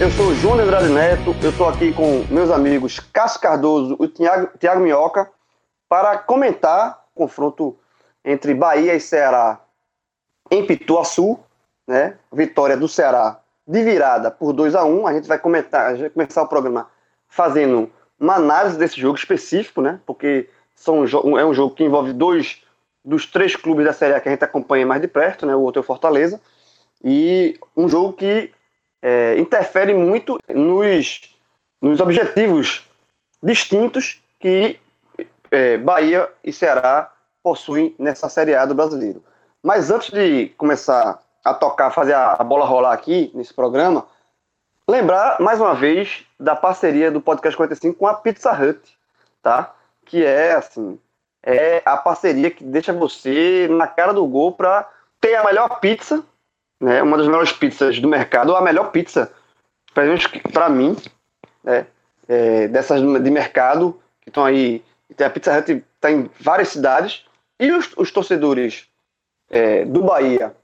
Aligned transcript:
eu 0.00 0.10
sou 0.10 0.34
João 0.34 0.58
Andrade 0.58 0.88
Neto, 0.88 1.34
eu 1.42 1.50
estou 1.50 1.66
aqui 1.68 1.90
com 1.90 2.22
meus 2.28 2.50
amigos 2.50 3.00
Cássio 3.00 3.40
Cardoso 3.40 3.96
e 4.00 4.08
Tiago, 4.08 4.50
Tiago 4.58 4.80
Minhoca 4.80 5.30
para 5.88 6.18
comentar 6.18 7.04
o 7.14 7.20
confronto 7.20 7.78
entre 8.22 8.52
Bahia 8.52 8.94
e 8.94 9.00
Ceará 9.00 9.60
em 10.50 10.66
Pituaçu, 10.66 11.38
né? 11.86 12.18
Vitória 12.30 12.76
do 12.76 12.86
Ceará 12.86 13.40
de 13.66 13.82
virada 13.82 14.30
por 14.30 14.52
2 14.52 14.74
a 14.74 14.84
1 14.84 15.00
um. 15.00 15.06
A 15.06 15.14
gente 15.14 15.26
vai 15.26 15.38
comentar, 15.38 15.96
vai 15.96 16.10
começar 16.10 16.42
o 16.42 16.48
programa 16.48 16.90
fazendo 17.26 17.90
uma 18.20 18.34
análise 18.34 18.76
desse 18.76 19.00
jogo 19.00 19.16
específico, 19.16 19.80
né? 19.80 19.98
Porque 20.04 20.48
são, 20.74 21.04
é 21.38 21.44
um 21.44 21.54
jogo 21.54 21.74
que 21.74 21.84
envolve 21.84 22.12
dois 22.12 22.62
dos 23.02 23.24
três 23.24 23.56
clubes 23.56 23.86
da 23.86 23.94
Série 23.94 24.14
A 24.14 24.20
que 24.20 24.28
a 24.28 24.32
gente 24.32 24.44
acompanha 24.44 24.84
mais 24.84 25.00
de 25.00 25.08
perto, 25.08 25.46
né? 25.46 25.56
O 25.56 25.60
outro 25.60 25.80
é 25.80 25.82
o 25.82 25.86
Fortaleza. 25.86 26.38
E 27.02 27.58
um 27.74 27.88
jogo 27.88 28.12
que 28.12 28.52
é, 29.06 29.38
interfere 29.38 29.94
muito 29.94 30.36
nos, 30.52 31.20
nos 31.80 32.00
objetivos 32.00 32.84
distintos 33.40 34.20
que 34.40 34.80
é, 35.48 35.78
Bahia 35.78 36.28
e 36.42 36.52
Ceará 36.52 37.12
possuem 37.40 37.94
nessa 38.00 38.28
Série 38.28 38.56
A 38.56 38.66
do 38.66 38.74
brasileiro. 38.74 39.22
Mas 39.62 39.92
antes 39.92 40.10
de 40.10 40.48
começar 40.58 41.22
a 41.44 41.54
tocar, 41.54 41.92
fazer 41.92 42.14
a, 42.14 42.32
a 42.32 42.42
bola 42.42 42.64
rolar 42.64 42.92
aqui 42.92 43.30
nesse 43.32 43.54
programa, 43.54 44.04
lembrar 44.88 45.40
mais 45.40 45.60
uma 45.60 45.76
vez 45.76 46.24
da 46.40 46.56
parceria 46.56 47.08
do 47.08 47.20
Podcast 47.20 47.56
45 47.56 47.96
com 47.96 48.08
a 48.08 48.14
Pizza 48.14 48.52
Hut, 48.52 48.80
tá? 49.40 49.72
Que 50.04 50.24
é 50.24 50.54
assim, 50.54 50.98
é 51.44 51.80
a 51.84 51.96
parceria 51.96 52.50
que 52.50 52.64
deixa 52.64 52.92
você 52.92 53.68
na 53.70 53.86
cara 53.86 54.12
do 54.12 54.26
gol 54.26 54.50
para 54.50 54.90
ter 55.20 55.36
a 55.36 55.44
melhor 55.44 55.78
pizza 55.78 56.24
né, 56.80 57.02
uma 57.02 57.16
das 57.16 57.26
melhores 57.26 57.52
pizzas 57.52 57.98
do 58.00 58.08
mercado, 58.08 58.54
a 58.54 58.60
melhor 58.60 58.90
pizza, 58.90 59.32
para 59.94 60.68
mim, 60.68 60.96
né, 61.62 61.86
é, 62.28 62.68
dessas 62.68 63.00
de 63.00 63.30
mercado, 63.30 64.00
que 64.20 64.28
estão 64.28 64.44
aí, 64.44 64.84
tem 65.16 65.26
a 65.26 65.30
Pizza 65.30 65.56
Hut 65.56 65.84
está 65.94 66.10
em 66.10 66.30
várias 66.40 66.68
cidades, 66.68 67.24
e 67.58 67.72
os, 67.72 67.92
os 67.96 68.10
torcedores 68.10 68.86
é, 69.50 69.84
do 69.84 70.02
Bahia, 70.02 70.54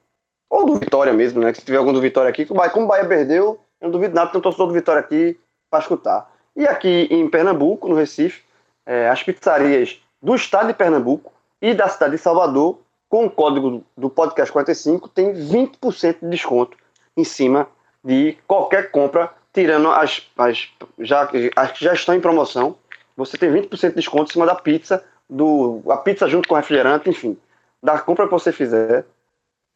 ou 0.50 0.66
do 0.66 0.76
Vitória 0.76 1.12
mesmo, 1.12 1.40
né, 1.40 1.54
se 1.54 1.64
tiver 1.64 1.78
algum 1.78 1.92
do 1.92 2.00
Vitória 2.00 2.28
aqui, 2.28 2.44
como 2.44 2.60
o 2.60 2.86
Bahia 2.86 3.06
perdeu, 3.06 3.60
eu 3.80 3.86
não 3.86 3.90
duvido 3.90 4.14
nada, 4.14 4.30
tem 4.30 4.38
um 4.38 4.42
torcedor 4.42 4.68
do 4.68 4.74
Vitória 4.74 5.00
aqui 5.00 5.38
para 5.70 5.80
escutar. 5.80 6.30
E 6.54 6.66
aqui 6.68 7.08
em 7.10 7.28
Pernambuco, 7.28 7.88
no 7.88 7.94
Recife, 7.94 8.42
é, 8.84 9.08
as 9.08 9.22
pizzarias 9.22 10.00
do 10.20 10.34
estado 10.34 10.68
de 10.68 10.74
Pernambuco 10.74 11.32
e 11.60 11.72
da 11.72 11.88
cidade 11.88 12.12
de 12.12 12.18
Salvador 12.18 12.78
com 13.12 13.26
o 13.26 13.30
código 13.30 13.84
do 13.94 14.08
podcast 14.08 14.50
45 14.50 15.06
tem 15.10 15.34
20% 15.34 16.20
de 16.22 16.28
desconto 16.30 16.78
em 17.14 17.24
cima 17.24 17.68
de 18.02 18.38
qualquer 18.46 18.90
compra, 18.90 19.30
tirando 19.52 19.90
as, 19.90 20.26
as, 20.38 20.70
já, 20.98 21.28
as 21.54 21.72
que 21.72 21.84
já 21.84 21.92
estão 21.92 22.14
em 22.14 22.22
promoção. 22.22 22.74
Você 23.14 23.36
tem 23.36 23.52
20% 23.52 23.90
de 23.90 23.96
desconto 23.96 24.30
em 24.30 24.32
cima 24.32 24.46
da 24.46 24.54
pizza, 24.54 25.04
do, 25.28 25.82
a 25.90 25.98
pizza 25.98 26.26
junto 26.26 26.48
com 26.48 26.54
o 26.54 26.56
refrigerante, 26.56 27.10
enfim, 27.10 27.36
da 27.82 27.98
compra 27.98 28.24
que 28.24 28.32
você 28.32 28.50
fizer. 28.50 29.04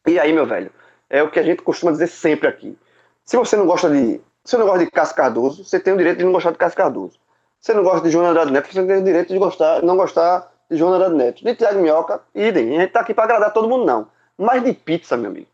E 0.07 0.19
aí, 0.19 0.33
meu 0.33 0.47
velho, 0.47 0.71
é 1.07 1.21
o 1.21 1.29
que 1.29 1.39
a 1.39 1.43
gente 1.43 1.61
costuma 1.61 1.91
dizer 1.91 2.07
sempre 2.07 2.47
aqui. 2.47 2.75
Se 3.23 3.37
você 3.37 3.55
não 3.55 3.67
gosta 3.67 3.87
de. 3.87 4.19
Se 4.43 4.57
não 4.57 4.65
gosta 4.65 4.83
de 4.83 4.89
Cássio 4.89 5.15
Cardoso, 5.15 5.63
você 5.63 5.79
tem 5.79 5.93
o 5.93 5.97
direito 5.97 6.17
de 6.17 6.23
não 6.23 6.31
gostar 6.31 6.53
de 6.53 6.57
Cássio 6.57 6.77
Cardoso. 6.77 7.19
Se 7.59 7.67
você 7.67 7.73
não 7.75 7.83
gosta 7.83 8.01
de 8.01 8.09
João 8.09 8.25
Andrade 8.25 8.51
Neto, 8.51 8.73
você 8.73 8.83
tem 8.83 8.97
o 8.97 9.03
direito 9.03 9.31
de 9.31 9.37
gostar, 9.37 9.83
não 9.83 9.95
gostar 9.95 10.51
Andrade 10.69 11.15
Neto. 11.15 11.43
De 11.43 11.55
Tiago 11.55 11.79
Minhoca, 11.79 12.21
idem. 12.35 12.77
A 12.77 12.81
gente 12.81 12.91
tá 12.91 12.99
aqui 13.01 13.13
para 13.13 13.23
agradar 13.23 13.53
todo 13.53 13.69
mundo, 13.69 13.85
não. 13.85 14.07
Mas 14.37 14.63
de 14.63 14.73
pizza, 14.73 15.15
meu 15.17 15.31
amigo. 15.31 15.47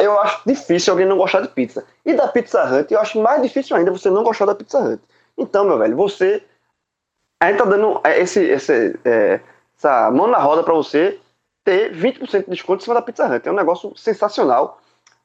Eu 0.00 0.18
acho 0.20 0.42
difícil 0.46 0.92
alguém 0.92 1.06
não 1.06 1.18
gostar 1.18 1.40
de 1.40 1.48
pizza. 1.48 1.84
E 2.04 2.14
da 2.14 2.28
Pizza 2.28 2.64
Hut, 2.64 2.92
eu 2.92 3.00
acho 3.00 3.20
mais 3.20 3.42
difícil 3.42 3.76
ainda 3.76 3.90
você 3.90 4.08
não 4.10 4.22
gostar 4.22 4.46
da 4.46 4.54
Pizza 4.54 4.78
Hut. 4.78 5.02
Então, 5.36 5.64
meu 5.64 5.76
velho, 5.78 5.96
você. 5.96 6.44
A 7.40 7.48
gente 7.48 7.58
tá 7.58 7.64
dando 7.64 8.00
esse, 8.04 8.40
esse, 8.44 8.96
é, 9.04 9.40
essa 9.76 10.10
mão 10.12 10.28
na 10.28 10.38
roda 10.38 10.62
para 10.62 10.72
você 10.72 11.18
ter 11.64 11.92
20% 11.92 12.44
de 12.44 12.50
desconto 12.50 12.82
em 12.82 12.84
cima 12.84 12.94
da 12.94 13.02
Pizza 13.02 13.26
Hut. 13.26 13.48
É 13.48 13.50
um 13.50 13.56
negócio 13.56 13.92
sensacional. 13.96 14.80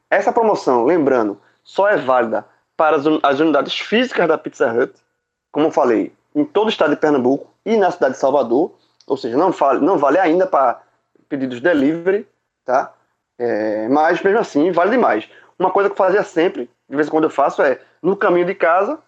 Essa 0.09 0.31
promoção, 0.33 0.85
lembrando, 0.85 1.39
só 1.63 1.87
é 1.87 1.97
válida 1.97 2.43
para 2.75 2.97
as 3.23 3.39
unidades 3.39 3.77
físicas 3.79 4.27
da 4.27 4.37
Pizza 4.37 4.71
Hut, 4.71 4.93
como 5.51 5.67
eu 5.67 5.71
falei, 5.71 6.13
em 6.33 6.45
todo 6.45 6.67
o 6.67 6.69
estado 6.69 6.91
de 6.91 6.95
Pernambuco 6.95 7.47
e 7.65 7.77
na 7.77 7.91
cidade 7.91 8.13
de 8.13 8.19
Salvador 8.19 8.71
ou 9.07 9.17
seja, 9.17 9.37
não, 9.37 9.51
vale, 9.51 9.79
não 9.79 9.97
vale 9.97 10.19
ainda 10.19 10.45
para 10.45 10.81
pedidos 11.29 11.61
delivery, 11.61 12.27
tá? 12.65 12.93
É, 13.39 13.87
mas 13.87 14.21
mesmo 14.21 14.39
assim 14.39 14.71
vale 14.71 14.91
demais. 14.91 15.29
Uma 15.57 15.71
coisa 15.71 15.89
que 15.89 15.93
eu 15.93 15.97
fazia 15.97 16.23
sempre, 16.23 16.69
de 16.87 16.95
vez 16.95 17.07
em 17.07 17.11
quando 17.11 17.23
eu 17.23 17.29
faço, 17.29 17.61
é 17.61 17.79
no 18.01 18.15
caminho 18.15 18.45
de 18.45 18.53
casa, 18.53 18.99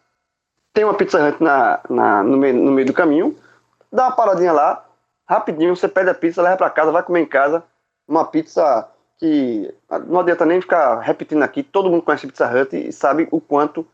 tem 0.74 0.84
uma 0.84 0.94
pizza 0.94 1.24
hut 1.24 1.44
na, 1.44 1.80
na, 1.90 2.24
no, 2.24 2.38
meio, 2.38 2.56
no 2.56 2.72
meio 2.72 2.88
do 2.88 2.94
caminho, 2.94 3.38
dá 3.92 4.06
uma 4.06 4.16
paradinha 4.16 4.54
lá, 4.54 4.86
rapidinho, 5.28 5.76
você 5.76 5.88
pede 5.88 6.09
a 6.09 6.14
pizza, 6.14 6.42
leva 6.42 6.58
para 6.58 6.70
casa, 6.70 6.92
vai 6.92 7.04
comer 7.04 7.22
em 7.22 7.26
casa, 7.26 7.64
uma 8.08 8.26
pizza 8.26 8.88
que 9.20 9.74
não 10.08 10.22
adianta 10.22 10.46
nem 10.46 10.62
ficar 10.62 11.00
repetindo 11.02 11.44
aqui, 11.44 11.62
todo 11.62 11.90
mundo 11.90 12.02
conhece 12.02 12.26
Pizza 12.26 12.50
Hut 12.50 12.76
e 12.76 12.92
sabe 12.92 13.28
o 13.32 13.42
quanto 13.42 13.86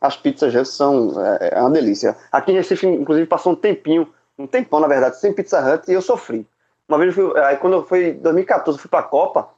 as 0.00 0.16
pizzas 0.16 0.68
são 0.70 1.12
é, 1.24 1.50
é 1.56 1.60
uma 1.60 1.70
delícia. 1.70 2.16
Aqui 2.32 2.50
em 2.50 2.56
Recife, 2.56 2.86
inclusive, 2.86 3.26
passou 3.26 3.52
um 3.52 3.56
tempinho 3.56 4.12
um 4.42 4.46
tempão, 4.46 4.80
na 4.80 4.88
verdade, 4.88 5.18
sem 5.18 5.32
Pizza 5.32 5.60
Hut 5.60 5.90
e 5.90 5.94
eu 5.94 6.02
sofri. 6.02 6.46
Uma 6.88 6.98
vez, 6.98 7.16
eu 7.16 7.30
fui, 7.30 7.40
aí 7.40 7.56
quando 7.56 7.74
eu 7.74 7.84
fui, 7.84 8.08
em 8.10 8.18
2014, 8.18 8.76
eu 8.76 8.80
fui 8.82 8.90
pra 8.90 9.02
Copa, 9.02 9.48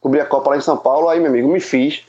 cobri 0.00 0.20
a 0.20 0.26
Copa 0.26 0.50
lá 0.50 0.56
em 0.56 0.60
São 0.60 0.76
Paulo, 0.76 1.08
aí, 1.08 1.20
meu 1.20 1.28
amigo, 1.28 1.48
me 1.48 1.60
fiz. 1.60 2.04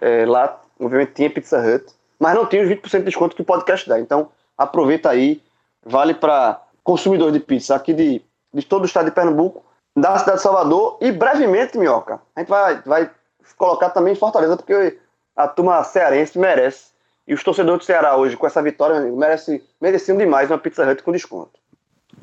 É, 0.00 0.26
lá, 0.26 0.60
obviamente, 0.80 1.12
tinha 1.12 1.30
Pizza 1.30 1.58
Hut, 1.58 1.86
mas 2.18 2.34
não 2.34 2.46
tinha 2.46 2.62
os 2.62 2.68
20% 2.68 2.98
de 2.98 3.04
desconto 3.04 3.36
que 3.36 3.42
o 3.42 3.44
podcast 3.44 3.88
dá. 3.88 4.00
Então, 4.00 4.30
aproveita 4.58 5.10
aí, 5.10 5.40
vale 5.84 6.14
para 6.14 6.60
consumidor 6.82 7.30
de 7.30 7.40
pizza 7.40 7.74
aqui 7.74 7.92
de, 7.92 8.22
de 8.52 8.62
todo 8.66 8.82
o 8.82 8.86
estado 8.86 9.06
de 9.06 9.12
Pernambuco, 9.12 9.64
da 9.96 10.18
cidade 10.18 10.38
de 10.38 10.42
Salvador 10.42 10.98
e 11.00 11.12
brevemente, 11.12 11.78
Minhoca. 11.78 12.20
A 12.34 12.40
gente 12.40 12.48
vai, 12.48 12.82
vai 12.82 13.10
colocar 13.56 13.90
também 13.90 14.14
em 14.14 14.16
Fortaleza, 14.16 14.56
porque 14.56 14.98
a 15.36 15.46
turma 15.46 15.82
cearense 15.84 16.38
merece 16.38 16.91
e 17.32 17.34
os 17.34 17.42
torcedores 17.42 17.78
do 17.78 17.86
Ceará 17.86 18.14
hoje, 18.14 18.36
com 18.36 18.46
essa 18.46 18.62
vitória, 18.62 19.00
merece, 19.00 19.64
mereciam 19.80 20.18
demais 20.18 20.50
uma 20.50 20.58
Pizza 20.58 20.86
Hut 20.86 21.02
com 21.02 21.12
desconto. 21.12 21.58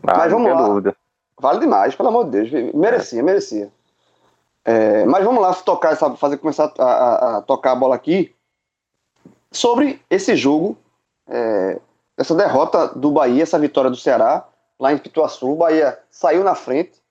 Ah, 0.04 0.20
mas 0.20 0.32
vamos 0.32 0.52
lá. 0.52 0.68
Dúvida. 0.68 0.96
Vale 1.42 1.60
demais, 1.60 1.96
pelo 1.96 2.10
amor 2.10 2.26
de 2.26 2.44
Deus. 2.44 2.76
Merecia, 2.76 3.24
merecia. 3.24 3.72
É, 4.64 5.06
mas 5.06 5.24
vamos 5.24 5.42
lá 5.42 5.52
tocar 5.56 5.94
essa, 5.94 6.16
fazer 6.16 6.38
começar 6.38 6.72
a, 6.78 6.84
a, 6.84 7.38
a, 7.38 7.42
tocar 7.42 7.72
a 7.72 7.76
bola 7.76 7.96
aqui 7.96 8.36
sobre 9.52 10.00
esse 10.12 10.36
jogo, 10.36 10.78
é, 11.28 11.80
essa 12.16 12.36
derrota 12.36 12.90
do 12.90 13.10
Bahia, 13.10 13.42
essa 13.42 13.58
vitória 13.58 13.90
do 13.90 13.98
Ceará 13.98 14.46
lá 14.80 14.94
em 14.94 14.98
Pituaçu. 15.00 15.52
O 15.52 15.56
Bahia 15.56 15.98
saiu 16.12 16.44
na 16.44 16.54
frente, 16.54 17.02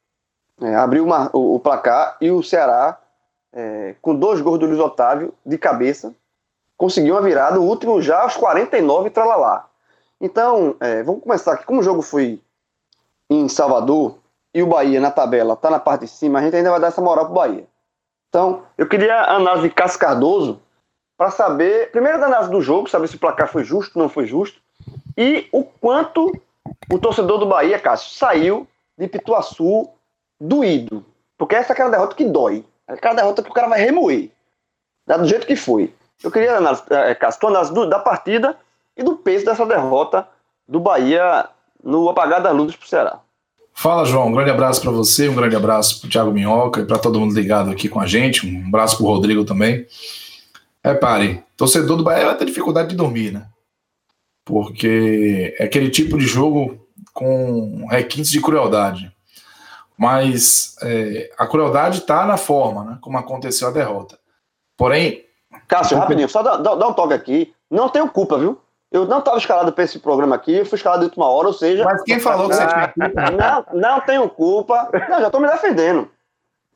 é, 0.62 0.76
abriu 0.76 1.04
uma, 1.04 1.31
o, 1.32 1.56
o, 1.56 1.58
placar 1.58 2.16
e 2.20 2.31
o 2.31 2.44
Ceará, 2.44 2.97
é, 3.53 3.97
com 4.00 4.14
dois 4.14 4.41
gols 4.41 4.60
do 4.60 4.66
Luiz 4.66 4.78
Otávio 4.78 5.34
de 5.44 5.58
cabeça, 5.58 6.14
conseguiu 6.78 7.16
uma 7.16 7.22
virada, 7.22 7.60
o 7.60 7.64
último 7.64 8.00
já 8.00 8.22
aos 8.22 8.36
49, 8.36 9.10
tralalá. 9.10 9.68
Então, 10.20 10.76
é, 10.80 11.02
vamos 11.02 11.22
começar 11.22 11.52
aqui. 11.52 11.66
Como 11.66 11.80
o 11.80 11.82
jogo 11.82 12.00
foi 12.00 12.40
em 13.28 13.48
Salvador 13.48 14.16
e 14.54 14.62
o 14.62 14.66
Bahia 14.66 15.00
na 15.00 15.10
tabela 15.10 15.54
está 15.54 15.68
na 15.68 15.80
parte 15.80 16.02
de 16.02 16.08
cima, 16.08 16.38
a 16.38 16.42
gente 16.42 16.56
ainda 16.56 16.70
vai 16.70 16.80
dar 16.80 16.86
essa 16.86 17.02
moral 17.02 17.26
pro 17.26 17.34
Bahia. 17.34 17.66
Então, 18.28 18.62
eu 18.78 18.88
queria 18.88 19.14
a 19.14 19.36
análise 19.36 19.68
de 19.68 19.74
Cássio 19.74 19.98
Cardoso 19.98 20.60
para 21.16 21.30
saber, 21.30 21.90
primeiro, 21.90 22.20
da 22.20 22.26
análise 22.26 22.50
do 22.50 22.62
jogo, 22.62 22.88
saber 22.88 23.08
se 23.08 23.16
o 23.16 23.20
placar 23.20 23.48
foi 23.48 23.64
justo 23.64 23.98
não 23.98 24.08
foi 24.08 24.26
justo, 24.26 24.60
e 25.16 25.48
o 25.52 25.64
quanto 25.64 26.32
o 26.90 26.98
torcedor 26.98 27.38
do 27.38 27.46
Bahia, 27.46 27.78
Cássio, 27.78 28.16
saiu 28.16 28.69
de 28.96 29.08
Pituaçu 29.08 29.90
doído. 30.40 31.04
Porque 31.36 31.56
essa 31.56 31.72
é 31.72 31.74
aquela 31.74 31.90
derrota 31.90 32.14
que 32.14 32.24
dói. 32.24 32.64
É 32.86 32.92
aquela 32.92 33.14
derrota 33.14 33.42
que 33.42 33.50
o 33.50 33.54
cara 33.54 33.69
vai 33.69 33.81
remoer. 33.81 34.31
Do 35.06 35.26
jeito 35.26 35.46
que 35.46 35.56
foi. 35.56 35.92
Eu 36.23 36.31
queria, 36.31 36.59
é, 36.91 37.15
Cássio, 37.15 37.41
tua 37.41 37.50
análise 37.50 37.73
do, 37.73 37.88
da 37.88 37.99
partida 37.99 38.56
e 38.97 39.03
do 39.03 39.17
peso 39.17 39.44
dessa 39.44 39.65
derrota 39.65 40.26
do 40.67 40.81
Bahia 40.81 41.49
no 41.82 42.09
apagar 42.09 42.43
das 42.43 42.55
luzes 42.55 42.76
para 42.76 42.85
o 42.85 42.88
Ceará. 42.88 43.20
Fala, 43.73 44.05
João. 44.05 44.26
Um 44.26 44.32
grande 44.32 44.50
abraço 44.50 44.82
para 44.82 44.91
você, 44.91 45.29
um 45.29 45.37
grande 45.37 45.55
abraço 45.55 46.00
para 46.00 46.09
o 46.09 46.11
Thiago 46.11 46.32
Minhoca 46.32 46.81
e 46.81 46.85
para 46.85 46.99
todo 46.99 47.20
mundo 47.20 47.32
ligado 47.32 47.70
aqui 47.70 47.88
com 47.88 48.00
a 48.00 48.06
gente. 48.06 48.44
Um 48.44 48.67
abraço 48.67 48.97
para 48.97 49.06
o 49.06 49.09
Rodrigo 49.09 49.44
também. 49.44 49.87
Repare, 50.85 51.44
torcedor 51.56 51.97
do 51.97 52.03
Bahia 52.03 52.26
vai 52.26 52.37
ter 52.37 52.44
dificuldade 52.44 52.88
de 52.88 52.97
dormir, 52.97 53.32
né? 53.32 53.47
Porque 54.44 55.55
é 55.59 55.65
aquele 55.65 55.91
tipo 55.91 56.19
de 56.19 56.26
jogo 56.26 56.85
com 57.12 57.87
requintes 57.88 58.32
de 58.32 58.41
crueldade. 58.41 59.12
Mas 59.97 60.76
é, 60.82 61.31
a 61.38 61.47
crueldade 61.47 61.99
está 61.99 62.26
na 62.26 62.37
forma, 62.37 62.82
né? 62.82 62.99
Como 63.00 63.17
aconteceu 63.17 63.69
a 63.69 63.73
derrota. 63.73 64.19
Porém, 64.76 65.25
Cássio, 65.66 65.99
rapidinho, 65.99 66.28
só 66.28 66.43
dá, 66.43 66.56
dá, 66.56 66.75
dá, 66.75 66.88
um 66.88 66.93
toque 66.93 67.14
aqui. 67.14 67.55
Não 67.70 67.88
tenho 67.88 68.08
culpa, 68.08 68.38
viu? 68.38 68.58
Eu 68.90 69.05
não 69.06 69.19
estava 69.19 69.37
escalado 69.37 69.72
para 69.72 69.84
esse 69.84 69.99
programa 69.99 70.37
aqui, 70.37 70.56
eu 70.56 70.66
fui 70.66 70.76
escalado 70.76 71.00
de 71.00 71.06
última 71.06 71.28
hora, 71.28 71.49
ou 71.49 71.52
seja. 71.52 71.84
Mas 71.84 72.02
quem 72.02 72.19
falou 72.19 72.49
que 72.49 72.55
você 72.55 72.66
tinha 72.66 72.88
culpa? 72.88 73.31
Não, 73.31 73.81
não 73.81 74.00
tenho 74.00 74.28
culpa. 74.28 74.88
Não, 75.08 75.20
já 75.20 75.26
estou 75.26 75.40
me 75.40 75.49
defendendo. 75.49 76.08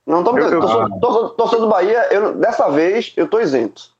Não 0.07 0.23
tô 0.23 0.33
me 0.33 0.43
defendendo. 0.43 1.01
Torcedor 1.01 1.61
do 1.61 1.69
Bahia, 1.69 2.13
eu, 2.13 2.35
dessa 2.35 2.69
vez 2.69 3.13
eu 3.17 3.25
estou 3.25 3.41
isento. 3.41 3.93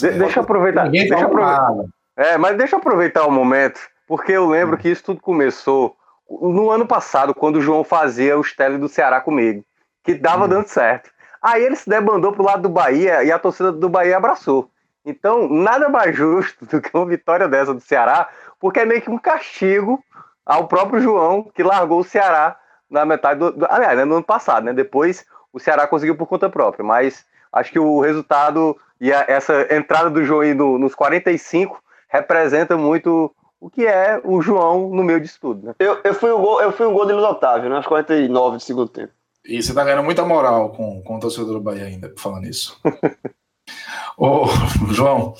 De, 0.00 0.10
deixa 0.12 0.38
eu 0.38 0.44
aproveitar. 0.44 0.88
Deixa 0.88 1.14
eu 1.14 1.26
aproveitar 1.26 1.74
é, 2.18 2.36
mas 2.36 2.56
deixa 2.56 2.74
eu 2.74 2.80
aproveitar 2.80 3.24
o 3.26 3.30
momento, 3.30 3.78
porque 4.04 4.32
eu 4.32 4.48
lembro 4.48 4.76
que 4.76 4.88
isso 4.88 5.04
tudo 5.04 5.20
começou 5.20 5.96
no 6.28 6.68
ano 6.68 6.84
passado, 6.84 7.32
quando 7.32 7.56
o 7.56 7.60
João 7.60 7.84
fazia 7.84 8.36
os 8.36 8.52
tele 8.52 8.76
do 8.76 8.88
Ceará 8.88 9.20
comigo, 9.20 9.64
que 10.02 10.14
dava 10.14 10.46
hum. 10.46 10.48
dando 10.48 10.66
certo. 10.66 11.10
Aí 11.40 11.64
ele 11.64 11.76
se 11.76 11.88
debandou 11.88 12.32
pro 12.32 12.44
lado 12.44 12.62
do 12.62 12.68
Bahia 12.68 13.22
e 13.22 13.30
a 13.30 13.38
torcida 13.38 13.70
do 13.72 13.88
Bahia 13.88 14.16
abraçou. 14.16 14.70
Então, 15.04 15.48
nada 15.48 15.88
mais 15.88 16.14
justo 16.14 16.66
do 16.66 16.80
que 16.80 16.90
uma 16.94 17.06
vitória 17.06 17.48
dessa 17.48 17.72
do 17.72 17.80
Ceará, 17.80 18.28
porque 18.60 18.80
é 18.80 18.84
meio 18.84 19.00
que 19.00 19.10
um 19.10 19.18
castigo 19.18 20.02
ao 20.44 20.66
próprio 20.66 21.00
João, 21.00 21.44
que 21.54 21.62
largou 21.62 22.00
o 22.00 22.04
Ceará 22.04 22.56
na 22.90 23.04
metade 23.04 23.40
do. 23.40 23.52
do 23.52 23.66
aliás, 23.68 23.96
né, 23.96 24.04
no 24.04 24.16
ano 24.16 24.24
passado, 24.24 24.64
né? 24.64 24.72
Depois 24.72 25.24
o 25.52 25.60
Ceará 25.60 25.86
conseguiu 25.86 26.16
por 26.16 26.26
conta 26.26 26.48
própria, 26.48 26.84
mas 26.84 27.24
acho 27.52 27.72
que 27.72 27.78
o 27.78 28.00
resultado 28.00 28.76
e 29.00 29.12
a, 29.12 29.24
essa 29.28 29.74
entrada 29.74 30.10
do 30.10 30.24
João 30.24 30.54
no, 30.54 30.78
nos 30.78 30.94
45 30.94 31.82
representa 32.08 32.76
muito 32.76 33.34
o 33.60 33.68
que 33.68 33.86
é 33.86 34.20
o 34.24 34.40
João 34.40 34.90
no 34.90 35.02
meio 35.04 35.20
disso 35.20 35.38
tudo. 35.40 35.66
Né? 35.66 35.74
Eu, 35.78 35.98
eu, 36.04 36.14
fui 36.14 36.30
o 36.30 36.38
gol, 36.38 36.62
eu 36.62 36.72
fui 36.72 36.86
o 36.86 36.92
gol 36.92 37.06
de 37.06 37.12
Luiz 37.12 37.26
Otávio, 37.26 37.68
né? 37.68 37.76
Aos 37.76 37.86
49 37.86 38.56
do 38.56 38.62
segundo 38.62 38.88
tempo. 38.88 39.12
E 39.48 39.62
você 39.62 39.72
tá 39.72 39.82
ganhando 39.82 40.04
muita 40.04 40.26
moral 40.26 40.72
com, 40.72 41.00
com 41.00 41.16
o 41.16 41.20
torcedor 41.20 41.54
do 41.54 41.60
Bahia 41.60 41.86
ainda, 41.86 42.12
falando 42.18 42.46
isso. 42.46 42.78
Ô, 44.14 44.44
João, 44.92 45.34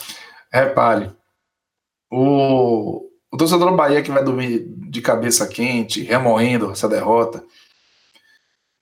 repare, 0.50 1.12
o, 2.10 3.06
o 3.30 3.36
torcedor 3.36 3.70
do 3.70 3.76
Bahia 3.76 4.02
que 4.02 4.10
vai 4.10 4.24
dormir 4.24 4.64
de 4.88 5.02
cabeça 5.02 5.46
quente, 5.46 6.02
remoendo 6.02 6.70
essa 6.70 6.88
derrota, 6.88 7.44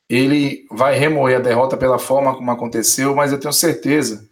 ele 0.09 0.65
vai 0.71 0.97
remoer 0.97 1.39
a 1.39 1.43
derrota 1.43 1.77
pela 1.77 1.99
forma 1.99 2.37
como 2.37 2.53
aconteceu, 2.53 3.13
mas 3.13 3.33
eu 3.33 3.41
tenho 3.41 3.53
certeza 3.53 4.29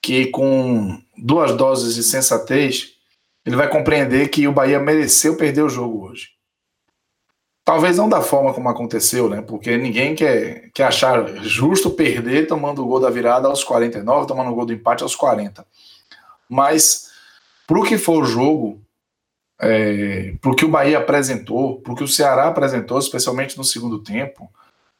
que 0.00 0.26
com 0.26 1.02
duas 1.18 1.56
doses 1.56 1.96
de 1.96 2.02
sensatez, 2.04 2.92
ele 3.44 3.56
vai 3.56 3.68
compreender 3.68 4.28
que 4.28 4.46
o 4.46 4.52
Bahia 4.52 4.78
mereceu 4.78 5.36
perder 5.36 5.62
o 5.62 5.68
jogo 5.68 6.06
hoje. 6.06 6.28
Talvez 7.64 7.96
não 7.96 8.08
da 8.08 8.20
forma 8.20 8.52
como 8.52 8.68
aconteceu, 8.68 9.28
né? 9.28 9.40
Porque 9.40 9.76
ninguém 9.76 10.14
quer, 10.16 10.70
quer 10.74 10.84
achar 10.84 11.26
justo 11.44 11.90
perder 11.90 12.46
tomando 12.48 12.82
o 12.82 12.86
gol 12.86 12.98
da 12.98 13.08
virada 13.08 13.46
aos 13.46 13.62
49, 13.62 14.26
tomando 14.26 14.50
o 14.50 14.54
gol 14.54 14.66
do 14.66 14.72
empate 14.72 15.04
aos 15.04 15.14
40. 15.14 15.64
Mas, 16.48 17.12
pro 17.66 17.84
que 17.84 17.96
for 17.96 18.22
o 18.22 18.26
jogo, 18.26 18.82
é, 19.60 20.34
pro 20.40 20.56
que 20.56 20.64
o 20.64 20.68
Bahia 20.68 20.98
apresentou, 20.98 21.80
pro 21.80 21.94
que 21.94 22.02
o 22.02 22.08
Ceará 22.08 22.48
apresentou, 22.48 22.98
especialmente 22.98 23.56
no 23.56 23.62
segundo 23.62 24.02
tempo, 24.02 24.50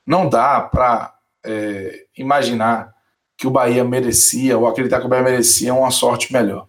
não 0.06 0.28
dá 0.28 0.60
para 0.60 1.12
é, 1.44 2.04
imaginar 2.16 2.94
que 3.36 3.46
o 3.46 3.50
Bahia 3.50 3.82
merecia, 3.82 4.56
ou 4.56 4.68
acreditar 4.68 5.00
que 5.00 5.06
o 5.06 5.08
Bahia 5.08 5.24
merecia 5.24 5.74
uma 5.74 5.90
sorte 5.90 6.32
melhor. 6.32 6.68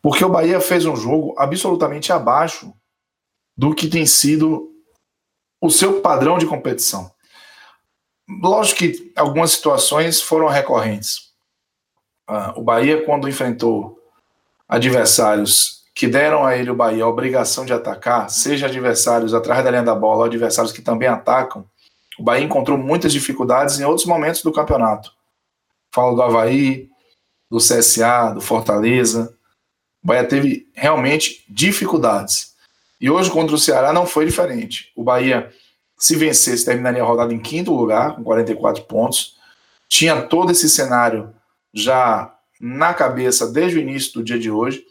Porque 0.00 0.24
o 0.24 0.30
Bahia 0.30 0.60
fez 0.60 0.86
um 0.86 0.96
jogo 0.96 1.34
absolutamente 1.36 2.10
abaixo 2.10 2.72
do 3.54 3.74
que 3.74 3.86
tem 3.86 4.06
sido 4.06 4.73
o 5.64 5.70
seu 5.70 6.02
padrão 6.02 6.36
de 6.36 6.44
competição. 6.44 7.10
Lógico 8.42 8.80
que 8.80 9.12
algumas 9.16 9.52
situações 9.52 10.20
foram 10.20 10.46
recorrentes. 10.46 11.32
Ah, 12.28 12.52
o 12.54 12.62
Bahia, 12.62 13.02
quando 13.06 13.26
enfrentou 13.26 13.98
adversários 14.68 15.82
que 15.94 16.06
deram 16.06 16.44
a 16.44 16.54
ele, 16.54 16.70
o 16.70 16.74
Bahia, 16.74 17.04
a 17.04 17.08
obrigação 17.08 17.64
de 17.64 17.72
atacar, 17.72 18.28
seja 18.28 18.66
adversários 18.66 19.32
atrás 19.32 19.64
da 19.64 19.70
linha 19.70 19.82
da 19.82 19.94
bola 19.94 20.18
ou 20.18 20.24
adversários 20.24 20.70
que 20.70 20.82
também 20.82 21.08
atacam, 21.08 21.64
o 22.18 22.22
Bahia 22.22 22.44
encontrou 22.44 22.76
muitas 22.76 23.10
dificuldades 23.10 23.80
em 23.80 23.84
outros 23.84 24.06
momentos 24.06 24.42
do 24.42 24.52
campeonato. 24.52 25.12
Falo 25.94 26.14
do 26.14 26.22
Havaí, 26.22 26.90
do 27.50 27.56
CSA, 27.56 28.34
do 28.34 28.42
Fortaleza. 28.42 29.34
O 30.02 30.08
Bahia 30.08 30.28
teve 30.28 30.68
realmente 30.74 31.42
dificuldades. 31.48 32.53
E 33.00 33.10
hoje 33.10 33.30
contra 33.30 33.54
o 33.54 33.58
Ceará 33.58 33.92
não 33.92 34.06
foi 34.06 34.24
diferente. 34.26 34.92
O 34.94 35.02
Bahia, 35.02 35.52
se 35.98 36.16
vencesse, 36.16 36.64
terminaria 36.64 37.02
a 37.02 37.06
rodada 37.06 37.32
em 37.32 37.38
quinto 37.38 37.74
lugar, 37.74 38.16
com 38.16 38.24
44 38.24 38.84
pontos. 38.84 39.36
Tinha 39.88 40.22
todo 40.22 40.52
esse 40.52 40.68
cenário 40.68 41.34
já 41.72 42.34
na 42.60 42.94
cabeça 42.94 43.50
desde 43.50 43.78
o 43.78 43.80
início 43.80 44.14
do 44.14 44.24
dia 44.24 44.38
de 44.38 44.50
hoje 44.50 44.84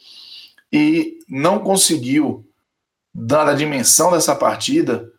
e 0.71 1.19
não 1.29 1.59
conseguiu, 1.59 2.45
dada 3.13 3.51
a 3.51 3.55
dimensão 3.55 4.11
dessa 4.11 4.35
partida, 4.35 5.11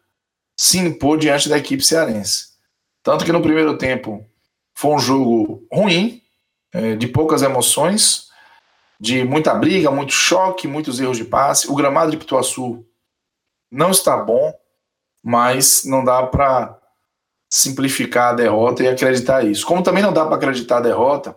se 0.56 0.78
impor 0.78 1.18
diante 1.18 1.48
da 1.48 1.58
equipe 1.58 1.82
cearense. 1.82 2.54
Tanto 3.02 3.24
que 3.24 3.32
no 3.32 3.42
primeiro 3.42 3.78
tempo 3.78 4.26
foi 4.74 4.94
um 4.94 4.98
jogo 4.98 5.66
ruim, 5.72 6.22
é, 6.72 6.96
de 6.96 7.06
poucas 7.06 7.42
emoções, 7.42 8.28
de 9.04 9.22
muita 9.22 9.54
briga, 9.54 9.90
muito 9.90 10.14
choque, 10.14 10.66
muitos 10.66 10.98
erros 10.98 11.18
de 11.18 11.26
passe. 11.26 11.70
O 11.70 11.74
gramado 11.74 12.10
de 12.10 12.16
Pituaçu 12.16 12.82
não 13.70 13.90
está 13.90 14.16
bom, 14.16 14.50
mas 15.22 15.84
não 15.84 16.02
dá 16.02 16.26
para 16.26 16.80
simplificar 17.50 18.30
a 18.30 18.36
derrota 18.36 18.82
e 18.82 18.88
acreditar 18.88 19.44
isso. 19.44 19.66
Como 19.66 19.82
também 19.82 20.02
não 20.02 20.10
dá 20.10 20.24
para 20.24 20.36
acreditar 20.36 20.78
a 20.78 20.80
derrota 20.80 21.36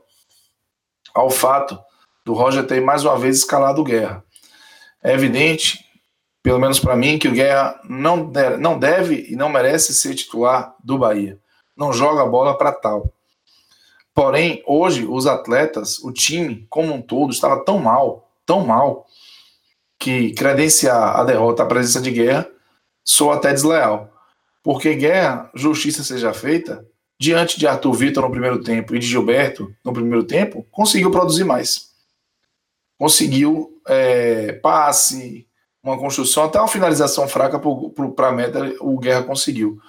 ao 1.13 1.29
fato 1.29 1.77
do 2.25 2.33
Roger 2.33 2.65
ter 2.65 2.79
mais 2.79 3.03
uma 3.03 3.19
vez 3.19 3.39
escalado 3.39 3.83
guerra. 3.83 4.23
É 5.03 5.11
evidente, 5.11 5.83
pelo 6.41 6.59
menos 6.59 6.79
para 6.79 6.95
mim, 6.95 7.19
que 7.19 7.27
o 7.27 7.33
Guerra 7.33 7.81
não, 7.83 8.29
deve, 8.31 8.55
não 8.55 8.79
deve 8.79 9.27
e 9.29 9.35
não 9.35 9.49
merece 9.49 9.93
ser 9.93 10.15
titular 10.15 10.73
do 10.81 10.97
Bahia. 10.97 11.37
Não 11.75 11.91
joga 11.91 12.21
a 12.21 12.25
bola 12.25 12.57
para 12.57 12.71
tal. 12.71 13.13
Porém, 14.17 14.63
hoje, 14.65 15.05
os 15.05 15.27
atletas, 15.27 15.99
o 15.99 16.11
time 16.11 16.65
como 16.71 16.91
um 16.91 16.99
todo, 16.99 17.31
estava 17.31 17.63
tão 17.63 17.77
mal, 17.77 18.31
tão 18.47 18.65
mal, 18.65 19.05
que 19.99 20.31
credenciar 20.31 21.19
a 21.19 21.23
derrota, 21.23 21.61
a 21.61 21.67
presença 21.67 22.01
de 22.01 22.09
guerra, 22.09 22.49
sou 23.05 23.31
até 23.31 23.53
desleal. 23.53 24.11
Porque 24.63 24.95
guerra, 24.95 25.51
justiça 25.53 26.03
seja 26.03 26.33
feita, 26.33 26.83
diante 27.19 27.59
de 27.59 27.67
Arthur 27.67 27.93
Vitor 27.93 28.23
no 28.23 28.31
primeiro 28.31 28.63
tempo 28.63 28.95
e 28.95 28.99
de 28.99 29.05
Gilberto 29.05 29.71
no 29.85 29.93
primeiro 29.93 30.23
tempo, 30.23 30.65
conseguiu 30.71 31.11
produzir 31.11 31.43
mais. 31.43 31.91
Conseguiu 32.97 33.79
é, 33.87 34.53
passe, 34.53 35.47
uma 35.83 35.95
construção, 35.95 36.45
até 36.45 36.57
uma 36.57 36.67
finalização 36.67 37.27
fraca 37.27 37.61
para 38.15 38.29
a 38.29 38.31
meta, 38.31 38.75
o 38.79 38.97
Guerra 38.97 39.21
conseguiu 39.21 39.79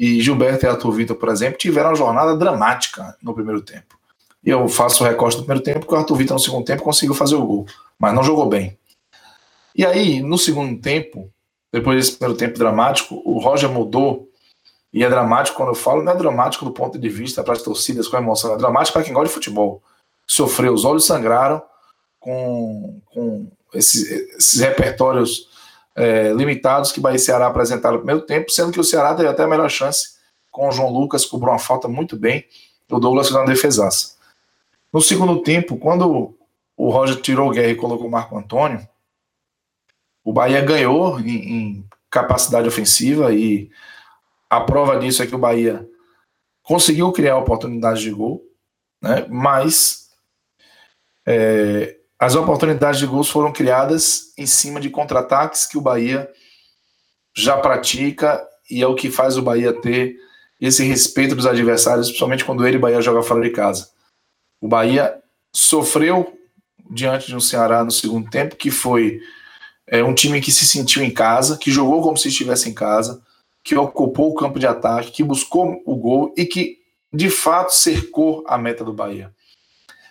e 0.00 0.18
Gilberto 0.22 0.64
e 0.64 0.68
Arthur 0.68 0.92
Vitor, 0.92 1.14
por 1.14 1.28
exemplo, 1.28 1.58
tiveram 1.58 1.90
uma 1.90 1.94
jornada 1.94 2.34
dramática 2.34 3.14
no 3.22 3.34
primeiro 3.34 3.60
tempo. 3.60 3.98
E 4.42 4.48
eu 4.48 4.66
faço 4.66 5.04
o 5.04 5.06
recorte 5.06 5.36
do 5.36 5.42
primeiro 5.42 5.62
tempo, 5.62 5.80
porque 5.80 5.94
o 5.94 5.98
Arthur 5.98 6.16
Vitor 6.16 6.34
no 6.36 6.40
segundo 6.40 6.64
tempo 6.64 6.82
conseguiu 6.82 7.14
fazer 7.14 7.34
o 7.34 7.44
gol, 7.44 7.66
mas 7.98 8.14
não 8.14 8.24
jogou 8.24 8.48
bem. 8.48 8.78
E 9.76 9.84
aí, 9.84 10.22
no 10.22 10.38
segundo 10.38 10.80
tempo, 10.80 11.30
depois 11.70 11.98
desse 11.98 12.16
primeiro 12.16 12.38
tempo 12.38 12.58
dramático, 12.58 13.20
o 13.26 13.38
Roger 13.40 13.68
mudou. 13.68 14.26
E 14.90 15.04
é 15.04 15.10
dramático 15.10 15.58
quando 15.58 15.68
eu 15.68 15.74
falo, 15.74 16.02
não 16.02 16.12
é 16.12 16.16
dramático 16.16 16.64
do 16.64 16.72
ponto 16.72 16.98
de 16.98 17.08
vista 17.10 17.44
para 17.44 17.52
as 17.52 17.60
torcidas 17.60 18.08
com 18.08 18.16
emoção, 18.16 18.54
é 18.54 18.56
dramático 18.56 18.94
para 18.94 19.04
quem 19.04 19.12
gosta 19.12 19.28
de 19.28 19.34
futebol. 19.34 19.82
Sofreu, 20.26 20.72
os 20.72 20.86
olhos 20.86 21.04
sangraram 21.04 21.62
com, 22.18 23.02
com 23.04 23.52
esses, 23.74 24.10
esses 24.10 24.60
repertórios 24.60 25.50
é, 25.96 26.32
limitados 26.32 26.92
que 26.92 27.00
Bahia 27.00 27.16
e 27.16 27.20
Ceará 27.20 27.46
apresentaram 27.46 27.96
no 27.96 28.00
primeiro 28.00 28.26
tempo, 28.26 28.50
sendo 28.50 28.72
que 28.72 28.80
o 28.80 28.84
Ceará 28.84 29.14
teve 29.14 29.28
até 29.28 29.42
a 29.42 29.48
melhor 29.48 29.68
chance 29.68 30.18
com 30.50 30.68
o 30.68 30.72
João 30.72 30.90
Lucas, 30.90 31.24
cobrou 31.24 31.52
uma 31.52 31.58
falta 31.58 31.86
muito 31.88 32.16
bem, 32.16 32.44
o 32.90 32.98
Douglas 32.98 33.28
fez 33.28 33.38
uma 33.38 33.46
defesaça. 33.46 34.16
No 34.92 35.00
segundo 35.00 35.42
tempo, 35.42 35.76
quando 35.76 36.36
o 36.76 36.90
Roger 36.90 37.20
tirou 37.20 37.48
o 37.48 37.52
Guerra 37.52 37.70
e 37.70 37.76
colocou 37.76 38.08
o 38.08 38.10
Marco 38.10 38.36
Antônio, 38.36 38.86
o 40.24 40.32
Bahia 40.32 40.60
ganhou 40.60 41.20
em, 41.20 41.28
em 41.28 41.88
capacidade 42.10 42.66
ofensiva 42.66 43.32
e 43.32 43.70
a 44.48 44.60
prova 44.60 44.98
disso 44.98 45.22
é 45.22 45.26
que 45.26 45.34
o 45.34 45.38
Bahia 45.38 45.88
conseguiu 46.62 47.12
criar 47.12 47.38
oportunidades 47.38 48.02
de 48.02 48.10
gol, 48.10 48.42
né, 49.00 49.26
mas 49.28 50.10
é, 51.24 51.99
as 52.20 52.34
oportunidades 52.34 53.00
de 53.00 53.06
gols 53.06 53.30
foram 53.30 53.50
criadas 53.50 54.34
em 54.36 54.44
cima 54.44 54.78
de 54.78 54.90
contra-ataques 54.90 55.64
que 55.64 55.78
o 55.78 55.80
Bahia 55.80 56.30
já 57.34 57.56
pratica 57.56 58.46
e 58.70 58.82
é 58.82 58.86
o 58.86 58.94
que 58.94 59.10
faz 59.10 59.38
o 59.38 59.42
Bahia 59.42 59.72
ter 59.72 60.16
esse 60.60 60.84
respeito 60.84 61.34
dos 61.34 61.46
adversários, 61.46 62.08
principalmente 62.08 62.44
quando 62.44 62.66
ele, 62.66 62.76
o 62.76 62.80
Bahia, 62.80 63.00
joga 63.00 63.22
fora 63.22 63.40
de 63.40 63.48
casa. 63.48 63.88
O 64.60 64.68
Bahia 64.68 65.18
sofreu 65.50 66.38
diante 66.90 67.28
de 67.28 67.34
um 67.34 67.40
Ceará 67.40 67.82
no 67.82 67.90
segundo 67.90 68.28
tempo, 68.28 68.54
que 68.54 68.70
foi 68.70 69.20
é, 69.86 70.04
um 70.04 70.14
time 70.14 70.42
que 70.42 70.52
se 70.52 70.66
sentiu 70.66 71.02
em 71.02 71.10
casa, 71.10 71.56
que 71.56 71.70
jogou 71.70 72.02
como 72.02 72.18
se 72.18 72.28
estivesse 72.28 72.68
em 72.68 72.74
casa, 72.74 73.22
que 73.64 73.74
ocupou 73.74 74.30
o 74.30 74.34
campo 74.34 74.58
de 74.58 74.66
ataque, 74.66 75.10
que 75.10 75.24
buscou 75.24 75.80
o 75.86 75.96
gol 75.96 76.34
e 76.36 76.44
que, 76.44 76.80
de 77.10 77.30
fato, 77.30 77.70
cercou 77.70 78.44
a 78.46 78.58
meta 78.58 78.84
do 78.84 78.92
Bahia. 78.92 79.32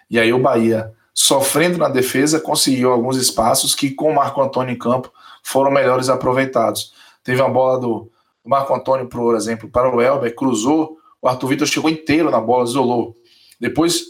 E 0.09 0.19
aí 0.19 0.33
o 0.33 0.39
Bahia 0.39 0.91
sofrendo 1.13 1.77
na 1.77 1.89
defesa, 1.89 2.39
conseguiu 2.39 2.91
alguns 2.91 3.17
espaços 3.17 3.75
que, 3.75 3.91
com 3.91 4.11
o 4.11 4.15
Marco 4.15 4.41
Antônio 4.41 4.73
em 4.73 4.77
campo, 4.77 5.11
foram 5.43 5.71
melhores 5.71 6.09
aproveitados. 6.09 6.93
Teve 7.23 7.41
uma 7.41 7.49
bola 7.49 7.79
do 7.79 8.11
Marco 8.45 8.73
Antônio, 8.73 9.07
por 9.07 9.35
exemplo, 9.35 9.69
para 9.69 9.93
o 9.93 10.01
Elber, 10.01 10.33
cruzou, 10.33 10.97
o 11.21 11.27
Arthur 11.27 11.47
Vitor 11.47 11.67
chegou 11.67 11.89
inteiro 11.89 12.31
na 12.31 12.39
bola, 12.39 12.63
isolou. 12.63 13.15
Depois 13.59 14.03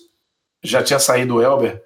já 0.63 0.83
tinha 0.83 0.99
saído 0.99 1.35
o 1.35 1.41
Elber, 1.41 1.81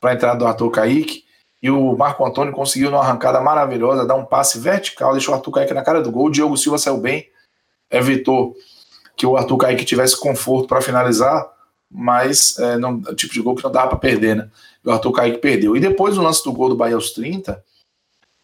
para 0.00 0.10
a 0.10 0.14
entrada 0.14 0.38
do 0.38 0.46
Arthur 0.46 0.70
Kaique. 0.70 1.24
E 1.60 1.70
o 1.70 1.96
Marco 1.96 2.24
Antônio 2.24 2.52
conseguiu, 2.52 2.90
numa 2.90 3.02
arrancada 3.02 3.40
maravilhosa, 3.40 4.06
dar 4.06 4.14
um 4.14 4.24
passe 4.24 4.60
vertical, 4.60 5.12
deixou 5.12 5.34
o 5.34 5.36
Arthur 5.36 5.50
Kaique 5.50 5.74
na 5.74 5.82
cara 5.82 6.00
do 6.00 6.12
gol. 6.12 6.26
O 6.26 6.30
Diogo 6.30 6.56
Silva 6.56 6.78
saiu 6.78 6.98
bem, 6.98 7.28
evitou 7.90 8.54
que 9.16 9.26
o 9.26 9.36
Arthur 9.36 9.56
Kaique 9.56 9.84
tivesse 9.84 10.18
conforto 10.18 10.68
para 10.68 10.80
finalizar, 10.80 11.50
mas 11.90 12.58
é, 12.58 12.76
não, 12.76 12.96
o 12.96 13.14
tipo 13.14 13.32
de 13.32 13.40
gol 13.40 13.54
que 13.54 13.64
não 13.64 13.72
dava 13.72 13.88
para 13.88 13.98
perder, 13.98 14.36
né? 14.36 14.48
O 14.84 14.90
Arthur 14.90 15.12
Kaique 15.12 15.38
perdeu. 15.38 15.76
E 15.76 15.80
depois 15.80 16.14
do 16.14 16.22
lance 16.22 16.44
do 16.44 16.52
gol 16.52 16.68
do 16.68 16.76
Bahia 16.76 16.94
aos 16.94 17.10
30, 17.10 17.62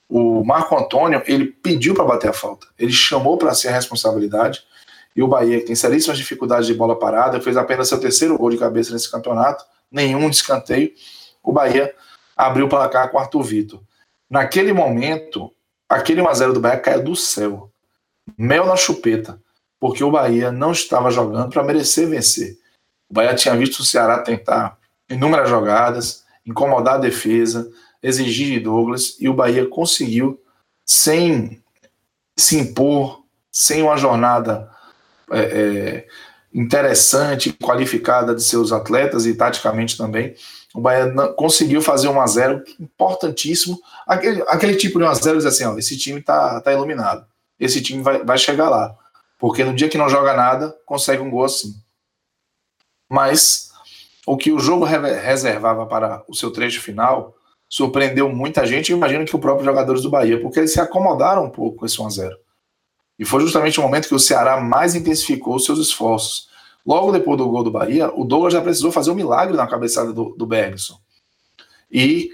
o 0.09 0.45
Marco 0.45 0.77
Antônio 0.77 1.23
ele 1.27 1.47
pediu 1.47 1.95
para 1.95 2.05
bater 2.05 2.31
a 2.31 2.33
falta. 2.33 2.67
Ele 2.79 2.93
chamou 2.93 3.37
para 3.37 3.55
si 3.55 3.69
a 3.69 3.73
responsabilidade. 3.73 4.63
E 5.17 5.23
o 5.23 5.29
Bahia, 5.29 5.61
que 5.61 5.67
tem 5.67 5.77
seríssimas 5.77 6.19
dificuldades 6.19 6.67
de 6.67 6.75
bola 6.75 6.99
parada, 6.99 7.41
fez 7.41 7.57
apenas 7.57 7.89
seu 7.89 8.01
terceiro 8.01 8.37
gol 8.37 8.51
de 8.51 8.57
cabeça 8.57 8.93
nesse 8.93 9.11
campeonato, 9.11 9.65
nenhum 9.91 10.29
de 10.29 10.37
escanteio. 10.37 10.93
O 11.43 11.53
Bahia 11.53 11.95
abriu 12.37 12.67
o 12.67 12.69
placar 12.69 13.11
com 13.11 13.17
o 13.17 13.21
Arthur 13.21 13.43
Vitor. 13.43 13.81
Naquele 14.29 14.73
momento, 14.73 15.53
aquele 15.89 16.21
1x0 16.21 16.53
do 16.53 16.61
Bahia 16.61 16.81
caiu 16.81 17.05
do 17.05 17.15
céu. 17.15 17.71
Mel 18.37 18.67
na 18.67 18.75
chupeta, 18.75 19.41
porque 19.79 20.03
o 20.03 20.11
Bahia 20.11 20.51
não 20.51 20.73
estava 20.73 21.11
jogando 21.11 21.51
para 21.51 21.63
merecer 21.63 22.09
vencer. 22.09 22.59
O 23.08 23.14
Bahia 23.14 23.34
tinha 23.34 23.56
visto 23.56 23.80
o 23.80 23.84
Ceará 23.84 24.18
tentar 24.18 24.78
inúmeras 25.08 25.49
jogadas, 25.49 26.25
incomodar 26.46 26.94
a 26.94 26.99
defesa, 26.99 27.70
exigir 28.02 28.58
de 28.58 28.61
Douglas, 28.61 29.16
e 29.20 29.28
o 29.28 29.34
Bahia 29.34 29.66
conseguiu, 29.66 30.40
sem 30.84 31.62
se 32.37 32.58
impor, 32.58 33.23
sem 33.50 33.82
uma 33.82 33.96
jornada 33.96 34.68
é, 35.30 35.38
é, 35.40 36.06
interessante, 36.52 37.52
qualificada 37.52 38.34
de 38.34 38.42
seus 38.42 38.73
atletas 38.73 39.26
e 39.26 39.34
taticamente 39.34 39.96
também, 39.96 40.34
o 40.75 40.80
Bahia 40.80 41.12
conseguiu 41.37 41.80
fazer 41.80 42.08
um 42.08 42.20
a 42.20 42.26
0 42.26 42.64
importantíssimo. 42.80 43.78
Aquele, 44.06 44.42
aquele 44.49 44.75
tipo 44.75 44.99
de 44.99 45.04
1 45.04 45.08
a 45.08 45.14
0 45.14 45.37
diz 45.37 45.46
assim: 45.46 45.64
ó, 45.64 45.78
esse 45.78 45.96
time 45.96 46.20
tá, 46.20 46.61
tá 46.61 46.73
iluminado. 46.73 47.25
Esse 47.61 47.80
time 47.80 48.02
vai, 48.02 48.25
vai 48.25 48.37
chegar 48.37 48.68
lá. 48.68 48.94
Porque 49.38 49.62
no 49.62 49.75
dia 49.75 49.88
que 49.88 49.96
não 49.96 50.08
joga 50.08 50.34
nada, 50.34 50.75
consegue 50.84 51.23
um 51.23 51.30
gol 51.30 51.44
assim. 51.44 51.75
Mas 53.14 53.71
o 54.26 54.37
que 54.37 54.50
o 54.50 54.59
jogo 54.59 54.85
reservava 54.85 55.87
para 55.87 56.25
o 56.28 56.35
seu 56.35 56.50
trecho 56.50 56.80
final 56.80 57.35
surpreendeu 57.68 58.28
muita 58.28 58.66
gente. 58.66 58.90
E 58.90 58.92
imagino 58.92 59.25
que 59.25 59.35
os 59.35 59.40
próprios 59.40 59.64
jogadores 59.64 60.02
do 60.02 60.11
Bahia, 60.11 60.40
porque 60.40 60.59
eles 60.59 60.73
se 60.73 60.80
acomodaram 60.80 61.44
um 61.44 61.50
pouco 61.50 61.78
com 61.78 61.87
esse 61.87 62.00
1 62.00 62.06
a 62.06 62.11
0 62.11 62.37
E 63.18 63.25
foi 63.25 63.40
justamente 63.40 63.78
o 63.78 63.83
momento 63.83 64.09
que 64.09 64.14
o 64.14 64.18
Ceará 64.18 64.61
mais 64.61 64.97
intensificou 64.97 65.59
seus 65.61 65.78
esforços 65.78 66.49
Logo 66.87 67.12
depois 67.12 67.38
do 67.38 67.49
gol 67.49 67.64
do 67.64 67.71
Bahia, 67.71 68.12
o 68.14 68.25
Douglas 68.25 68.52
já 68.52 68.61
precisou 68.61 68.92
fazer 68.92 69.11
um 69.11 69.14
milagre 69.14 69.56
na 69.56 69.66
cabeçada 69.66 70.12
do, 70.12 70.35
do 70.37 70.47
Bergson. 70.47 70.99
E 71.90 72.30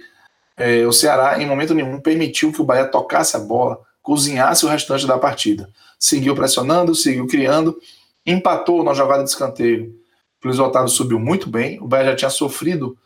é, 0.57 0.85
o 0.87 0.93
Ceará, 0.93 1.41
em 1.41 1.47
momento 1.47 1.73
nenhum, 1.73 2.01
permitiu 2.01 2.53
que 2.53 2.61
o 2.61 2.65
Bahia 2.65 2.87
tocasse 2.87 3.37
a 3.37 3.41
bola, 3.41 3.79
cozinhasse 4.03 4.65
o 4.65 4.69
restante 4.69 5.07
da 5.07 5.19
partida. 5.19 5.71
Seguiu 5.99 6.35
pressionando, 6.35 6.95
seguiu 6.95 7.29
criando, 7.29 7.79
empatou 8.27 8.83
na 8.83 8.93
jogada 8.93 9.23
de 9.23 9.31
escanteio. 9.31 9.95
O 10.43 10.49
Luiz 10.49 10.59
Otávio 10.59 10.89
subiu 10.89 11.19
muito 11.19 11.49
bem. 11.49 11.81
O 11.81 11.87
Bahia 11.87 12.11
já 12.11 12.17
tinha 12.17 12.31
sofrido 12.31 12.97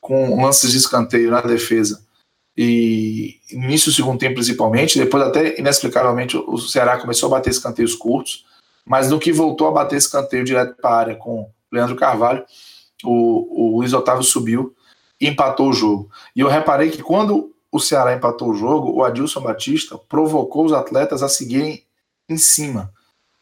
com 0.00 0.42
lances 0.42 0.72
de 0.72 0.78
escanteio 0.78 1.30
na 1.30 1.40
defesa. 1.40 2.04
E 2.56 3.40
início 3.50 3.90
do 3.90 3.94
segundo 3.94 4.18
tempo, 4.18 4.34
principalmente. 4.34 4.98
Depois, 4.98 5.22
até 5.22 5.58
inexplicavelmente, 5.58 6.36
o 6.36 6.58
Ceará 6.58 6.98
começou 6.98 7.28
a 7.28 7.38
bater 7.38 7.50
escanteios 7.50 7.94
curtos 7.94 8.44
mas 8.84 9.10
no 9.10 9.18
que 9.18 9.32
voltou 9.32 9.66
a 9.68 9.72
bater 9.72 9.96
escanteio 9.96 10.44
direto 10.44 10.76
para 10.80 10.90
a 10.90 10.98
área 10.98 11.16
com 11.16 11.42
o 11.42 11.50
Leandro 11.72 11.96
Carvalho, 11.96 12.44
o, 13.02 13.74
o 13.74 13.78
Luiz 13.78 13.92
Otávio 13.92 14.22
subiu 14.22 14.74
e 15.20 15.26
empatou 15.26 15.70
o 15.70 15.72
jogo. 15.72 16.10
E 16.36 16.40
eu 16.40 16.48
reparei 16.48 16.90
que 16.90 17.02
quando 17.02 17.54
o 17.72 17.80
Ceará 17.80 18.14
empatou 18.14 18.50
o 18.50 18.54
jogo, 18.54 18.92
o 18.92 19.02
Adilson 19.02 19.40
Batista 19.40 19.96
provocou 19.96 20.64
os 20.64 20.72
atletas 20.72 21.22
a 21.22 21.28
seguirem 21.28 21.82
em 22.28 22.36
cima, 22.36 22.92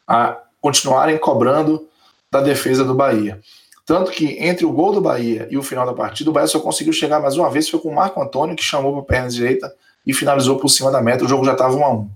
a 0.07 0.39
continuarem 0.61 1.17
cobrando 1.17 1.87
da 2.33 2.41
defesa 2.41 2.83
do 2.83 2.95
Bahia. 2.95 3.39
Tanto 3.85 4.11
que 4.11 4.37
entre 4.39 4.65
o 4.65 4.71
gol 4.71 4.91
do 4.91 4.99
Bahia 4.99 5.47
e 5.51 5.57
o 5.57 5.61
final 5.61 5.85
da 5.85 5.93
partida, 5.93 6.31
o 6.31 6.33
Bahia 6.33 6.47
só 6.47 6.59
conseguiu 6.59 6.91
chegar 6.91 7.19
mais 7.19 7.37
uma 7.37 7.49
vez, 7.49 7.69
foi 7.69 7.79
com 7.79 7.89
o 7.89 7.95
Marco 7.95 8.19
Antônio, 8.19 8.55
que 8.55 8.63
chamou 8.63 8.91
para 8.91 9.01
a 9.01 9.05
perna 9.05 9.29
direita 9.29 9.71
e 10.05 10.13
finalizou 10.13 10.57
por 10.57 10.69
cima 10.69 10.89
da 10.89 10.99
meta. 10.99 11.25
O 11.25 11.27
jogo 11.27 11.45
já 11.45 11.51
estava 11.51 11.75
1 11.75 11.83
a 11.83 11.93
1 11.93 12.09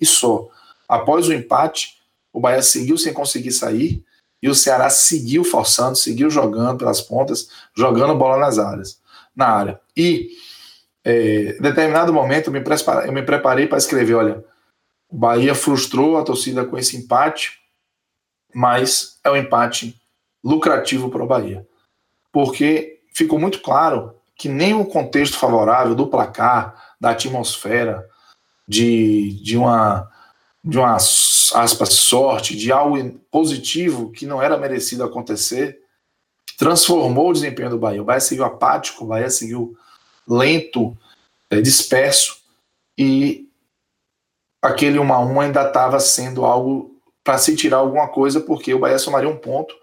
E 0.00 0.06
só. 0.06 0.46
Após 0.88 1.26
o 1.26 1.32
empate, 1.32 1.98
o 2.32 2.38
Bahia 2.38 2.62
seguiu 2.62 2.96
sem 2.96 3.12
conseguir 3.12 3.50
sair 3.50 4.04
e 4.40 4.48
o 4.48 4.54
Ceará 4.54 4.88
seguiu 4.90 5.42
forçando, 5.42 5.96
seguiu 5.96 6.30
jogando 6.30 6.78
pelas 6.78 7.00
pontas, 7.00 7.48
jogando 7.76 8.14
bola 8.14 8.36
nas 8.36 8.58
áreas, 8.58 9.00
na 9.34 9.48
área. 9.48 9.80
E 9.96 10.28
é, 11.02 11.56
em 11.58 11.62
determinado 11.62 12.12
momento 12.12 12.46
eu 12.46 12.52
me, 12.52 12.60
preparei, 12.60 13.08
eu 13.08 13.12
me 13.12 13.22
preparei 13.22 13.66
para 13.66 13.78
escrever, 13.78 14.14
olha, 14.14 14.44
o 15.08 15.16
Bahia 15.16 15.54
frustrou 15.54 16.16
a 16.16 16.22
torcida 16.22 16.64
com 16.64 16.78
esse 16.78 16.96
empate, 16.96 17.63
mas 18.54 19.18
é 19.24 19.30
um 19.30 19.36
empate 19.36 20.00
lucrativo 20.42 21.10
para 21.10 21.22
o 21.22 21.26
Bahia, 21.26 21.66
porque 22.32 23.00
ficou 23.12 23.38
muito 23.38 23.60
claro 23.60 24.14
que 24.36 24.48
nem 24.48 24.74
o 24.74 24.84
contexto 24.84 25.38
favorável 25.38 25.94
do 25.94 26.06
placar, 26.06 26.94
da 27.00 27.10
atmosfera, 27.10 28.08
de, 28.66 29.40
de 29.42 29.56
uma 29.56 30.10
de 30.64 30.78
uma 30.78 30.96
aspas, 30.96 31.92
sorte, 31.92 32.56
de 32.56 32.72
algo 32.72 33.20
positivo 33.30 34.10
que 34.10 34.26
não 34.26 34.40
era 34.40 34.56
merecido 34.56 35.04
acontecer, 35.04 35.78
transformou 36.56 37.28
o 37.28 37.32
desempenho 37.34 37.68
do 37.68 37.78
Bahia. 37.78 38.00
O 38.00 38.04
Bahia 38.04 38.20
seguiu 38.20 38.44
apático, 38.44 39.04
o 39.04 39.08
Bahia 39.08 39.28
seguiu 39.28 39.76
lento, 40.26 40.96
é, 41.50 41.60
disperso, 41.60 42.38
e 42.96 43.46
aquele 44.62 44.98
1 44.98 45.12
a 45.12 45.20
1 45.20 45.40
ainda 45.40 45.66
estava 45.66 46.00
sendo 46.00 46.46
algo 46.46 46.93
para 47.24 47.38
se 47.38 47.56
tirar 47.56 47.78
alguma 47.78 48.06
coisa, 48.08 48.40
porque 48.40 48.74
o 48.74 48.78
Bahia 48.78 48.98
somaria 48.98 49.28
um 49.28 49.36
ponto, 49.36 49.74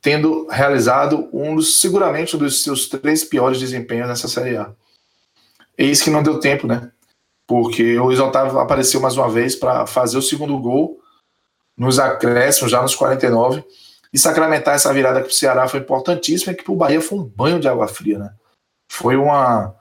tendo 0.00 0.46
realizado 0.48 1.28
um 1.32 1.56
dos, 1.56 1.80
seguramente, 1.80 2.36
um 2.36 2.38
dos 2.38 2.62
seus 2.62 2.86
três 2.88 3.24
piores 3.24 3.58
desempenhos 3.58 4.06
nessa 4.06 4.28
Série 4.28 4.56
A. 4.56 4.70
Eis 5.76 6.02
que 6.02 6.10
não 6.10 6.22
deu 6.22 6.38
tempo, 6.38 6.66
né? 6.66 6.92
porque 7.46 7.98
o 7.98 8.04
Luiz 8.04 8.18
Otávio 8.18 8.58
apareceu 8.58 9.00
mais 9.00 9.16
uma 9.16 9.28
vez 9.28 9.54
para 9.54 9.86
fazer 9.86 10.16
o 10.16 10.22
segundo 10.22 10.58
gol 10.58 11.00
nos 11.76 11.98
acréscimos, 11.98 12.70
já 12.70 12.80
nos 12.80 12.94
49, 12.94 13.64
e 14.12 14.18
sacramentar 14.18 14.76
essa 14.76 14.92
virada 14.92 15.20
que 15.20 15.28
o 15.28 15.32
Ceará 15.32 15.66
foi 15.66 15.80
importantíssima 15.80 16.52
e 16.52 16.56
que 16.56 16.62
para 16.62 16.72
o 16.72 16.76
Bahia 16.76 17.00
foi 17.00 17.18
um 17.18 17.24
banho 17.24 17.58
de 17.58 17.68
água 17.68 17.88
fria, 17.88 18.18
né? 18.18 18.32
Foi 18.88 19.16
uma, 19.16 19.74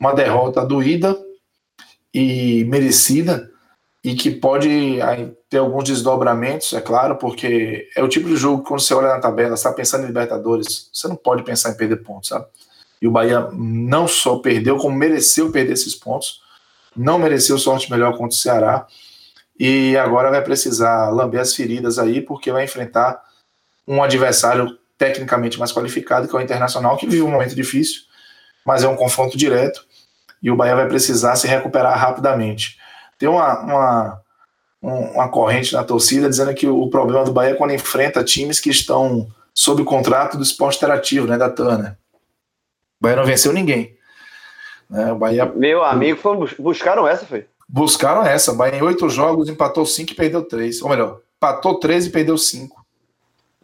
uma 0.00 0.14
derrota 0.14 0.64
doída 0.64 1.16
e 2.12 2.64
merecida 2.64 3.50
e 4.06 4.14
que 4.14 4.30
pode 4.30 5.00
ter 5.50 5.58
alguns 5.58 5.82
desdobramentos, 5.82 6.72
é 6.72 6.80
claro, 6.80 7.16
porque 7.16 7.88
é 7.96 8.04
o 8.04 8.08
tipo 8.08 8.28
de 8.28 8.36
jogo 8.36 8.62
que 8.62 8.68
quando 8.68 8.78
você 8.78 8.94
olha 8.94 9.08
na 9.08 9.18
tabela, 9.18 9.54
está 9.54 9.72
pensando 9.72 10.04
em 10.04 10.06
Libertadores, 10.06 10.88
você 10.92 11.08
não 11.08 11.16
pode 11.16 11.42
pensar 11.42 11.70
em 11.70 11.76
perder 11.76 12.04
pontos, 12.04 12.28
sabe? 12.28 12.46
E 13.02 13.08
o 13.08 13.10
Bahia 13.10 13.48
não 13.52 14.06
só 14.06 14.36
perdeu, 14.38 14.76
como 14.76 14.96
mereceu 14.96 15.50
perder 15.50 15.72
esses 15.72 15.96
pontos 15.96 16.40
não 16.96 17.18
mereceu 17.18 17.58
sorte 17.58 17.90
melhor 17.90 18.12
contra 18.12 18.28
o 18.28 18.38
Ceará 18.38 18.86
e 19.58 19.96
agora 19.96 20.30
vai 20.30 20.40
precisar 20.40 21.10
lamber 21.10 21.40
as 21.40 21.52
feridas 21.52 21.98
aí, 21.98 22.20
porque 22.20 22.52
vai 22.52 22.62
enfrentar 22.62 23.20
um 23.88 24.00
adversário 24.00 24.78
tecnicamente 24.96 25.58
mais 25.58 25.72
qualificado, 25.72 26.28
que 26.28 26.36
é 26.36 26.38
o 26.38 26.42
Internacional, 26.42 26.96
que 26.96 27.08
vive 27.08 27.22
um 27.22 27.30
momento 27.30 27.56
difícil, 27.56 28.02
mas 28.64 28.84
é 28.84 28.88
um 28.88 28.94
confronto 28.94 29.36
direto 29.36 29.84
e 30.40 30.48
o 30.48 30.54
Bahia 30.54 30.76
vai 30.76 30.86
precisar 30.86 31.34
se 31.34 31.48
recuperar 31.48 31.98
rapidamente. 31.98 32.78
Tem 33.18 33.28
uma, 33.28 33.60
uma, 33.60 34.22
uma 34.82 35.28
corrente 35.28 35.72
na 35.72 35.84
torcida 35.84 36.28
dizendo 36.28 36.54
que 36.54 36.66
o 36.66 36.88
problema 36.88 37.24
do 37.24 37.32
Bahia 37.32 37.52
é 37.52 37.54
quando 37.54 37.72
enfrenta 37.72 38.22
times 38.22 38.60
que 38.60 38.70
estão 38.70 39.28
sob 39.54 39.82
contrato 39.84 40.36
do 40.36 40.42
esporte 40.42 40.76
interativo, 40.76 41.26
né, 41.26 41.38
da 41.38 41.48
Tana. 41.48 41.98
O 42.12 43.02
Bahia 43.02 43.16
não 43.16 43.24
venceu 43.24 43.52
ninguém. 43.52 43.96
Né? 44.88 45.12
O 45.12 45.16
Bahia... 45.16 45.46
Meu 45.46 45.82
amigo, 45.82 46.20
foram, 46.20 46.46
buscaram 46.58 47.08
essa, 47.08 47.24
foi? 47.24 47.46
Buscaram 47.68 48.24
essa. 48.24 48.52
O 48.52 48.56
Bahia 48.56 48.78
em 48.78 48.82
oito 48.82 49.08
jogos 49.08 49.48
empatou 49.48 49.84
cinco 49.86 50.12
e 50.12 50.14
perdeu 50.14 50.42
três. 50.42 50.80
Ou 50.82 50.88
melhor, 50.88 51.20
empatou 51.36 51.80
três 51.80 52.06
e 52.06 52.10
perdeu 52.10 52.38
cinco. 52.38 52.84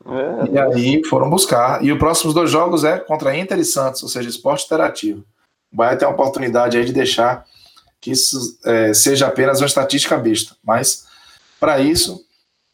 É, 0.04 0.50
e 0.50 0.58
aí 0.58 1.04
foram 1.04 1.30
buscar. 1.30 1.84
E 1.84 1.92
os 1.92 1.98
próximos 1.98 2.34
dois 2.34 2.50
jogos 2.50 2.82
é 2.84 2.98
contra 2.98 3.36
Inter 3.36 3.58
e 3.58 3.64
Santos, 3.64 4.02
ou 4.02 4.08
seja, 4.08 4.28
esporte 4.28 4.64
interativo. 4.64 5.24
O 5.72 5.76
Bahia 5.76 5.96
tem 5.96 6.08
a 6.08 6.10
oportunidade 6.10 6.76
aí 6.76 6.84
de 6.84 6.92
deixar 6.92 7.46
que 8.02 8.10
isso 8.10 8.58
é, 8.64 8.92
seja 8.92 9.28
apenas 9.28 9.60
uma 9.60 9.66
estatística 9.66 10.18
besta. 10.18 10.56
Mas, 10.62 11.06
para 11.60 11.78
isso, 11.78 12.26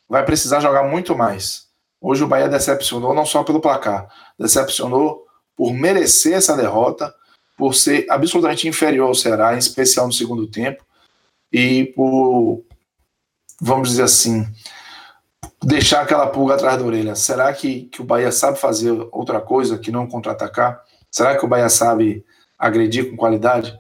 vai 0.09 0.25
precisar 0.25 0.61
jogar 0.61 0.85
muito 0.85 1.15
mais. 1.15 1.69
Hoje 2.01 2.25
o 2.25 2.27
Bahia 2.27 2.49
decepcionou 2.49 3.13
não 3.15 3.27
só 3.27 3.45
pelo 3.45 3.61
placar, 3.61 4.09
decepcionou 4.39 5.27
por 5.55 5.73
merecer 5.75 6.33
essa 6.33 6.57
derrota 6.57 7.15
por 7.59 7.75
ser 7.75 8.07
absolutamente 8.09 8.67
inferior 8.69 9.09
ao 9.09 9.15
Ceará, 9.15 9.55
em 9.55 9.59
especial 9.59 10.07
no 10.07 10.13
segundo 10.13 10.47
tempo, 10.47 10.83
e 11.53 11.87
por, 11.87 12.65
vamos 13.61 13.91
dizer 13.91 14.05
assim, 14.05 14.47
deixar 15.63 16.03
aquela 16.03 16.29
pulga 16.29 16.55
atrás 16.55 16.79
da 16.79 16.85
orelha. 16.85 17.17
Será 17.17 17.53
que, 17.53 17.83
que 17.87 18.01
o 18.01 18.05
Bahia 18.05 18.31
sabe 18.33 18.59
fazer 18.59 18.93
outra 19.11 19.41
coisa 19.41 19.77
que 19.77 19.91
não 19.91 20.07
contra-atacar? 20.07 20.81
Será 21.11 21.37
que 21.37 21.45
o 21.45 21.49
Bahia 21.49 21.69
sabe 21.69 22.25
agredir 22.57 23.11
com 23.11 23.17
qualidade? 23.17 23.79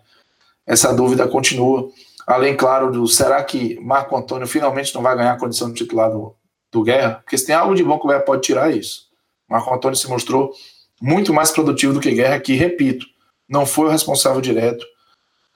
Essa 0.68 0.92
dúvida 0.92 1.26
continua. 1.26 1.88
Além, 2.26 2.54
claro, 2.54 2.92
do 2.92 3.08
será 3.08 3.42
que 3.42 3.80
Marco 3.80 4.14
Antônio 4.14 4.46
finalmente 4.46 4.94
não 4.94 5.02
vai 5.02 5.16
ganhar 5.16 5.32
a 5.32 5.38
condição 5.38 5.68
de 5.68 5.74
titular 5.74 6.10
do, 6.10 6.36
do 6.70 6.82
Guerra? 6.82 7.20
Porque 7.24 7.38
se 7.38 7.46
tem 7.46 7.54
algo 7.54 7.74
de 7.74 7.82
bom 7.82 7.98
que 7.98 8.04
o 8.04 8.08
Guerra 8.08 8.20
pode 8.20 8.42
tirar 8.42 8.70
é 8.70 8.76
isso. 8.76 9.08
Marco 9.48 9.74
Antônio 9.74 9.96
se 9.96 10.06
mostrou 10.06 10.52
muito 11.00 11.32
mais 11.32 11.50
produtivo 11.50 11.94
do 11.94 12.00
que 12.00 12.10
Guerra, 12.10 12.38
que, 12.38 12.54
repito, 12.54 13.06
não 13.48 13.64
foi 13.64 13.86
o 13.86 13.90
responsável 13.90 14.42
direto 14.42 14.84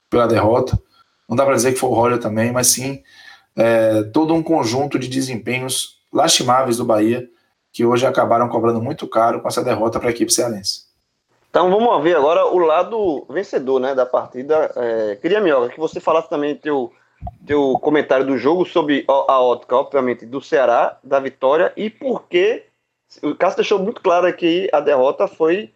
pela 0.08 0.26
derrota. 0.26 0.80
Não 1.28 1.36
dá 1.36 1.44
para 1.44 1.56
dizer 1.56 1.72
que 1.72 1.78
foi 1.78 1.90
o 1.90 1.94
Roger 1.94 2.18
também, 2.18 2.50
mas 2.50 2.68
sim 2.68 3.02
é, 3.54 4.04
todo 4.04 4.32
um 4.32 4.42
conjunto 4.42 4.98
de 4.98 5.08
desempenhos 5.08 6.00
lastimáveis 6.10 6.78
do 6.78 6.86
Bahia 6.86 7.28
que 7.70 7.84
hoje 7.84 8.06
acabaram 8.06 8.48
cobrando 8.48 8.80
muito 8.80 9.06
caro 9.06 9.40
com 9.40 9.48
essa 9.48 9.62
derrota 9.62 9.98
para 9.98 10.08
a 10.08 10.12
equipe 10.12 10.32
cearense. 10.32 10.81
Então 11.52 11.70
vamos 11.70 12.02
ver 12.02 12.16
agora 12.16 12.46
o 12.46 12.56
lado 12.56 13.26
vencedor 13.28 13.78
né, 13.78 13.94
da 13.94 14.06
partida. 14.06 14.72
É, 14.74 15.16
queria, 15.16 15.38
Mioca, 15.38 15.68
que 15.68 15.78
você 15.78 16.00
falasse 16.00 16.30
também 16.30 16.56
teu, 16.56 16.90
teu 17.46 17.78
comentário 17.82 18.24
do 18.24 18.38
jogo 18.38 18.64
sobre 18.64 19.04
a 19.06 19.38
ótica, 19.38 19.76
obviamente, 19.76 20.24
do 20.24 20.40
Ceará, 20.40 20.98
da 21.04 21.20
vitória 21.20 21.70
e 21.76 21.90
por 21.90 22.26
que. 22.26 22.64
O 23.22 23.34
Cássio 23.34 23.58
deixou 23.58 23.78
muito 23.78 24.00
claro 24.00 24.34
que 24.34 24.70
a 24.72 24.80
derrota 24.80 25.28
foi, 25.28 25.70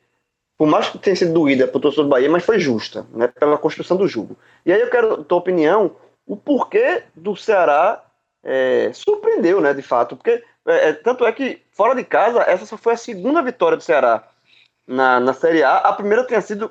por 0.57 0.67
mais 0.67 0.89
que 0.89 0.97
tenha 0.97 1.15
sido 1.15 1.35
doída 1.35 1.69
para 1.69 1.77
o 1.77 1.81
torcedor 1.81 2.07
do 2.07 2.11
Bahia, 2.11 2.31
mas 2.31 2.43
foi 2.43 2.59
justa, 2.59 3.07
né, 3.13 3.29
pela 3.29 3.59
construção 3.59 3.99
do 3.99 4.09
jogo. 4.09 4.35
E 4.65 4.73
aí 4.73 4.81
eu 4.81 4.89
quero 4.89 5.21
a 5.21 5.25
tua 5.25 5.37
opinião, 5.37 5.95
o 6.27 6.39
porquê 6.39 7.03
do 7.15 7.37
Ceará 7.37 8.03
é, 8.43 8.91
surpreendeu, 8.95 9.61
né, 9.61 9.75
de 9.75 9.83
fato, 9.83 10.17
porque 10.17 10.43
é, 10.67 10.89
é, 10.89 10.93
tanto 10.95 11.27
é 11.27 11.33
que, 11.33 11.61
fora 11.71 11.95
de 11.95 12.03
casa, 12.03 12.41
essa 12.45 12.65
só 12.65 12.79
foi 12.79 12.95
a 12.95 12.97
segunda 12.97 13.43
vitória 13.43 13.77
do 13.77 13.83
Ceará 13.83 14.27
na, 14.87 15.21
na 15.21 15.33
Série 15.33 15.63
A. 15.63 15.79
A 15.79 15.93
primeira 15.93 16.25
tinha 16.25 16.41
sido 16.41 16.71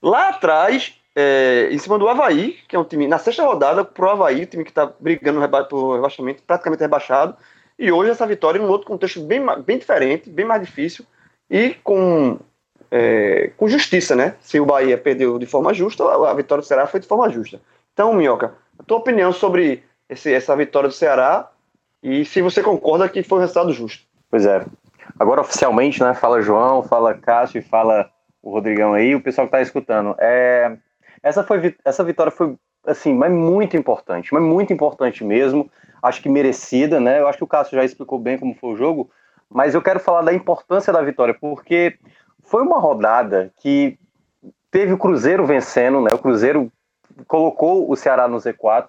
lá 0.00 0.30
atrás, 0.30 0.94
é, 1.14 1.68
em 1.70 1.78
cima 1.78 1.98
do 1.98 2.08
Havaí, 2.08 2.58
que 2.68 2.74
é 2.74 2.78
um 2.78 2.84
time, 2.84 3.06
na 3.06 3.18
sexta 3.18 3.44
rodada, 3.44 3.84
pro 3.84 4.10
Havaí, 4.10 4.46
time 4.46 4.64
que 4.64 4.70
está 4.70 4.90
brigando 4.98 5.40
por 5.68 5.94
rebaixamento, 5.94 6.42
praticamente 6.42 6.80
rebaixado. 6.80 7.36
E 7.78 7.90
hoje 7.90 8.10
essa 8.10 8.26
vitória 8.26 8.58
em 8.58 8.62
um 8.62 8.68
outro 8.68 8.86
contexto 8.86 9.20
bem, 9.20 9.44
bem 9.64 9.78
diferente, 9.78 10.30
bem 10.30 10.44
mais 10.44 10.62
difícil 10.64 11.04
e 11.50 11.74
com, 11.82 12.38
é, 12.90 13.50
com 13.56 13.68
justiça, 13.68 14.14
né? 14.14 14.36
Se 14.40 14.60
o 14.60 14.66
Bahia 14.66 14.96
perdeu 14.96 15.38
de 15.38 15.46
forma 15.46 15.74
justa, 15.74 16.04
a 16.04 16.34
vitória 16.34 16.62
do 16.62 16.66
Ceará 16.66 16.86
foi 16.86 17.00
de 17.00 17.06
forma 17.06 17.28
justa. 17.28 17.60
Então, 17.92 18.14
Minhoca, 18.14 18.54
a 18.78 18.82
tua 18.82 18.98
opinião 18.98 19.32
sobre 19.32 19.82
esse, 20.08 20.32
essa 20.32 20.56
vitória 20.56 20.88
do 20.88 20.94
Ceará 20.94 21.50
e 22.02 22.24
se 22.24 22.40
você 22.40 22.62
concorda 22.62 23.08
que 23.08 23.22
foi 23.22 23.38
um 23.38 23.40
resultado 23.40 23.72
justo. 23.72 24.04
Pois 24.30 24.46
é. 24.46 24.64
Agora, 25.18 25.40
oficialmente, 25.40 26.02
né? 26.02 26.14
Fala 26.14 26.42
João, 26.42 26.82
fala 26.82 27.14
Cássio 27.14 27.58
e 27.58 27.62
fala 27.62 28.10
o 28.42 28.50
Rodrigão 28.50 28.92
aí, 28.92 29.14
o 29.14 29.20
pessoal 29.20 29.46
que 29.46 29.54
está 29.54 29.62
escutando. 29.62 30.14
É, 30.18 30.76
essa, 31.22 31.44
foi, 31.44 31.74
essa 31.84 32.02
vitória 32.02 32.32
foi, 32.32 32.56
assim, 32.84 33.14
mas 33.14 33.30
muito 33.30 33.76
importante, 33.76 34.34
mas 34.34 34.42
muito 34.42 34.72
importante 34.72 35.24
mesmo. 35.24 35.70
Acho 36.02 36.20
que 36.20 36.28
merecida, 36.28 36.98
né? 36.98 37.20
Eu 37.20 37.28
acho 37.28 37.38
que 37.38 37.44
o 37.44 37.48
Cássio 37.48 37.76
já 37.76 37.84
explicou 37.84 38.18
bem 38.18 38.36
como 38.36 38.54
foi 38.54 38.70
o 38.70 38.76
jogo, 38.76 39.10
mas 39.48 39.74
eu 39.74 39.82
quero 39.82 40.00
falar 40.00 40.22
da 40.22 40.34
importância 40.34 40.92
da 40.92 41.00
vitória, 41.00 41.34
porque 41.34 41.96
foi 42.42 42.62
uma 42.62 42.78
rodada 42.78 43.52
que 43.60 43.96
teve 44.70 44.92
o 44.92 44.98
Cruzeiro 44.98 45.46
vencendo, 45.46 46.00
né? 46.00 46.10
O 46.12 46.18
Cruzeiro 46.18 46.72
colocou 47.28 47.88
o 47.88 47.94
Ceará 47.94 48.26
no 48.26 48.38
Z4, 48.38 48.88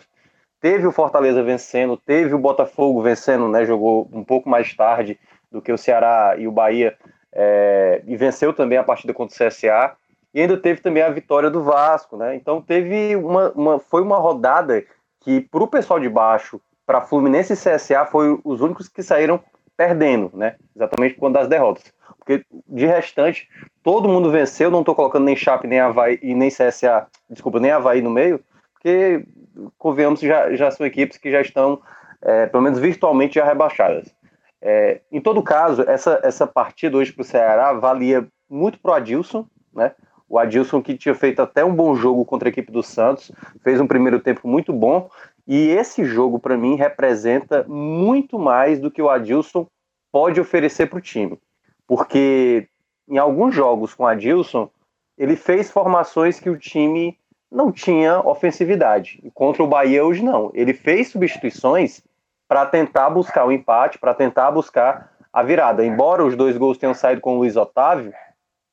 teve 0.60 0.88
o 0.88 0.92
Fortaleza 0.92 1.44
vencendo, 1.44 1.98
teve 1.98 2.34
o 2.34 2.40
Botafogo 2.40 3.02
vencendo, 3.02 3.48
né? 3.48 3.66
Jogou 3.66 4.10
um 4.12 4.24
pouco 4.24 4.50
mais 4.50 4.74
tarde 4.74 5.20
do 5.54 5.62
que 5.62 5.72
o 5.72 5.78
Ceará 5.78 6.36
e 6.38 6.48
o 6.48 6.52
Bahia 6.52 6.98
é, 7.32 8.02
e 8.06 8.18
venceu 8.18 8.52
também 8.52 8.78
a 8.78 8.84
partida 8.84 9.14
contra 9.14 9.34
o 9.34 9.48
CSA 9.48 9.96
e 10.34 10.42
ainda 10.42 10.58
teve 10.58 10.82
também 10.82 11.04
a 11.04 11.10
vitória 11.10 11.50
do 11.50 11.64
Vasco, 11.64 12.18
né? 12.18 12.36
Então 12.36 12.60
teve 12.60 13.16
uma, 13.16 13.52
uma 13.52 13.80
foi 13.80 14.02
uma 14.02 14.18
rodada 14.18 14.84
que 15.22 15.42
para 15.42 15.64
o 15.64 15.68
pessoal 15.68 16.00
de 16.00 16.10
baixo, 16.10 16.60
para 16.86 17.02
Fluminense 17.02 17.54
e 17.54 17.56
CSA, 17.56 18.06
foi 18.06 18.40
os 18.44 18.60
únicos 18.60 18.90
que 18.90 19.04
saíram 19.04 19.40
perdendo, 19.78 20.32
né? 20.34 20.56
Exatamente 20.76 21.14
por 21.14 21.22
conta 21.22 21.40
das 21.40 21.48
derrotas. 21.48 21.94
Porque 22.18 22.44
de 22.68 22.86
restante, 22.86 23.48
todo 23.84 24.10
mundo 24.10 24.32
venceu, 24.32 24.72
não 24.72 24.80
estou 24.80 24.96
colocando 24.96 25.26
nem 25.26 25.36
Chape, 25.36 25.68
nem 25.68 25.80
Havaí 25.80 26.18
e 26.22 26.34
nem 26.34 26.50
CSA, 26.50 27.08
desculpa, 27.30 27.60
nem 27.60 27.72
Havaí 27.72 28.02
no 28.02 28.10
meio, 28.10 28.44
porque 28.74 29.26
convenhamos, 29.78 30.20
já, 30.20 30.54
já 30.56 30.72
são 30.72 30.86
equipes 30.86 31.18
que 31.18 31.32
já 31.32 31.42
estão, 31.42 31.80
é, 32.22 32.48
pelo 32.48 32.64
menos 32.64 32.80
virtualmente, 32.80 33.36
já 33.36 33.46
rebaixadas. 33.46 34.14
É, 34.66 35.02
em 35.12 35.20
todo 35.20 35.44
caso, 35.44 35.82
essa, 35.82 36.22
essa 36.24 36.48
partida 36.48 36.96
hoje 36.96 37.12
para 37.12 37.22
o 37.22 37.26
Ceará 37.26 37.74
valia 37.74 38.26
muito 38.50 38.80
para 38.80 38.92
o 38.92 38.94
Adilson, 38.94 39.46
né? 39.74 39.92
O 40.30 40.40
Adilson 40.40 40.82
que 40.82 40.98
tinha 40.98 41.14
feito 41.14 41.42
até 41.42 41.66
um 41.66 41.76
bom 41.76 41.94
jogo 41.96 42.24
contra 42.24 42.48
a 42.48 42.52
equipe 42.52 42.72
do 42.72 42.82
Santos, 42.82 43.30
fez 43.62 43.82
um 43.82 43.86
primeiro 43.86 44.22
tempo 44.22 44.48
muito 44.48 44.72
bom, 44.72 45.10
e 45.46 45.68
esse 45.68 46.06
jogo, 46.06 46.40
para 46.40 46.58
mim, 46.58 46.76
representa 46.76 47.66
muito 47.68 48.40
mais 48.40 48.80
do 48.80 48.90
que 48.90 49.02
o 49.02 49.10
Adilson 49.10 49.68
pode 50.10 50.40
oferecer 50.40 50.88
para 50.88 50.98
o 50.98 51.02
time. 51.02 51.38
Porque 51.86 52.70
em 53.10 53.18
alguns 53.18 53.54
jogos 53.54 53.94
com 53.94 54.04
o 54.04 54.08
Adilson, 54.08 54.70
ele 55.18 55.36
fez 55.36 55.70
formações 55.70 56.40
que 56.40 56.50
o 56.50 56.58
time 56.58 57.18
não 57.52 57.70
tinha 57.70 58.22
ofensividade. 58.22 59.20
E 59.22 59.30
contra 59.30 59.62
o 59.62 59.68
Bahia 59.68 60.06
hoje 60.06 60.24
não. 60.24 60.52
Ele 60.54 60.74
fez 60.74 61.10
substituições 61.10 62.02
para 62.54 62.68
tentar 62.68 63.10
buscar 63.10 63.46
o 63.46 63.52
empate, 63.52 63.98
para 63.98 64.14
tentar 64.14 64.52
buscar 64.52 65.12
a 65.34 65.42
virada. 65.42 65.84
Embora 65.84 66.24
os 66.24 66.36
dois 66.36 66.56
gols 66.56 66.78
tenham 66.78 66.94
saído 66.94 67.20
com 67.20 67.34
o 67.34 67.38
Luiz 67.40 67.58
Otávio, 67.58 68.14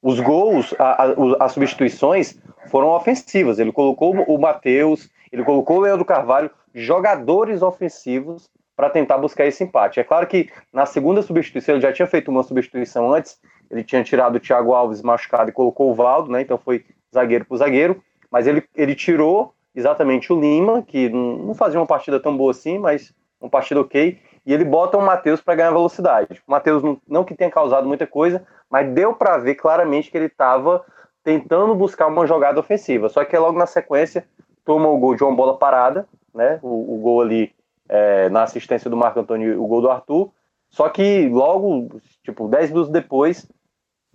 os 0.03 0.21
gols, 0.21 0.75
a, 0.79 1.05
a, 1.05 1.07
as 1.47 1.53
substituições 1.53 2.39
foram 2.67 2.89
ofensivas. 2.89 3.59
Ele 3.59 3.73
colocou 3.73 4.15
o 4.15 4.39
Matheus, 4.39 5.09
ele 5.33 5.43
colocou 5.45 5.79
o 5.79 5.81
Leandro 5.81 6.05
Carvalho, 6.05 6.51
jogadores 6.75 7.63
ofensivos 7.63 8.51
para 8.77 8.91
tentar 8.91 9.17
buscar 9.17 9.47
esse 9.47 9.65
empate. 9.65 9.99
É 9.99 10.05
claro 10.05 10.27
que 10.27 10.51
na 10.71 10.85
segunda 10.85 11.23
substituição 11.23 11.77
ele 11.77 11.83
já 11.83 11.91
tinha 11.91 12.07
feito 12.07 12.31
uma 12.31 12.43
substituição 12.43 13.11
antes, 13.11 13.41
ele 13.71 13.83
tinha 13.83 14.05
tirado 14.05 14.37
o 14.37 14.41
Thiago 14.41 14.75
Alves 14.75 15.01
machucado 15.01 15.49
e 15.49 15.55
colocou 15.55 15.91
o 15.91 15.95
Valdo, 15.95 16.31
né? 16.31 16.43
Então 16.43 16.59
foi 16.59 16.85
zagueiro 17.15 17.47
por 17.47 17.57
zagueiro. 17.57 18.03
Mas 18.31 18.47
ele, 18.47 18.63
ele 18.77 18.95
tirou 18.95 19.55
exatamente 19.75 20.31
o 20.31 20.39
Lima, 20.39 20.83
que 20.83 21.09
não 21.09 21.55
fazia 21.55 21.81
uma 21.81 21.87
partida 21.87 22.21
tão 22.21 22.37
boa 22.37 22.51
assim, 22.51 22.79
mas 22.79 23.19
uma 23.41 23.51
partida 23.51 23.81
ok, 23.81 24.21
e 24.45 24.53
ele 24.53 24.65
bota 24.65 24.99
o 24.99 25.03
Matheus 25.03 25.41
para 25.41 25.55
ganhar 25.55 25.71
velocidade. 25.71 26.43
O 26.47 26.51
Matheus, 26.51 26.83
não, 26.83 27.01
não 27.09 27.25
que 27.25 27.35
tenha 27.35 27.51
causado 27.51 27.87
muita 27.87 28.07
coisa, 28.07 28.47
mas 28.71 28.93
deu 28.93 29.15
para 29.15 29.39
ver 29.39 29.55
claramente 29.55 30.11
que 30.11 30.17
ele 30.17 30.27
estava 30.27 30.85
tentando 31.23 31.75
buscar 31.75 32.07
uma 32.07 32.27
jogada 32.27 32.61
ofensiva. 32.61 33.09
Só 33.09 33.25
que 33.25 33.37
logo 33.37 33.59
na 33.59 33.67
sequência 33.67 34.25
toma 34.65 34.89
o 34.89 34.99
gol 34.99 35.15
de 35.15 35.23
uma 35.23 35.35
bola 35.35 35.57
parada, 35.57 36.07
né? 36.35 36.59
O, 36.63 36.95
o 36.95 36.99
gol 36.99 37.21
ali 37.21 37.53
é, 37.89 38.29
na 38.29 38.43
assistência 38.43 38.89
do 38.89 38.97
Marco 38.97 39.21
Antônio, 39.21 39.63
o 39.63 39.67
gol 39.67 39.83
do 39.83 39.91
Arthur. 39.91 40.31
Só 40.71 40.89
que 40.89 41.29
logo, 41.29 41.89
tipo, 42.23 42.49
10 42.49 42.71
minutos 42.71 42.93
depois, 42.93 43.47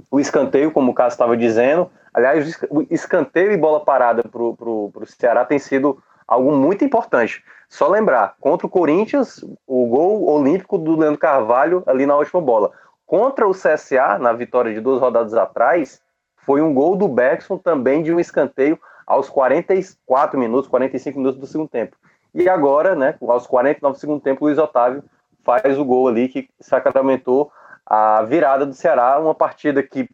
o 0.09 0.19
escanteio, 0.19 0.71
como 0.71 0.91
o 0.91 0.95
Cássio 0.95 1.15
estava 1.15 1.35
dizendo, 1.35 1.89
Aliás, 2.15 2.57
o 2.69 2.81
escanteio 2.89 3.51
e 3.51 3.57
bola 3.57 3.83
parada 3.83 4.23
para 4.23 4.41
o 4.41 4.91
Ceará 5.05 5.43
tem 5.43 5.59
sido 5.59 6.01
algo 6.27 6.51
muito 6.51 6.83
importante. 6.83 7.43
Só 7.69 7.87
lembrar, 7.87 8.35
contra 8.39 8.67
o 8.67 8.69
Corinthians, 8.69 9.43
o 9.65 9.87
gol 9.87 10.29
olímpico 10.29 10.77
do 10.77 10.95
Leandro 10.97 11.19
Carvalho 11.19 11.83
ali 11.85 12.05
na 12.05 12.15
última 12.15 12.41
bola. 12.41 12.71
Contra 13.05 13.47
o 13.47 13.51
CSA, 13.51 14.17
na 14.19 14.33
vitória 14.33 14.73
de 14.73 14.79
duas 14.79 14.99
rodadas 14.99 15.33
atrás, 15.33 16.01
foi 16.37 16.61
um 16.61 16.73
gol 16.73 16.95
do 16.95 17.07
Bergson 17.07 17.57
também 17.57 18.03
de 18.03 18.13
um 18.13 18.19
escanteio 18.19 18.79
aos 19.05 19.29
44 19.29 20.39
minutos, 20.39 20.69
45 20.69 21.17
minutos 21.17 21.39
do 21.39 21.47
segundo 21.47 21.69
tempo. 21.69 21.95
E 22.33 22.49
agora, 22.49 22.95
né, 22.95 23.15
aos 23.27 23.47
49 23.47 23.95
do 23.95 23.99
segundo 23.99 24.21
tempo, 24.21 24.43
o 24.43 24.47
Luiz 24.47 24.57
Otávio 24.57 25.03
faz 25.43 25.77
o 25.77 25.85
gol 25.85 26.07
ali 26.07 26.27
que 26.27 26.49
sacramentou 26.59 27.51
a 27.85 28.23
virada 28.23 28.65
do 28.65 28.73
Ceará, 28.73 29.19
uma 29.19 29.35
partida 29.35 29.83
que 29.83 30.09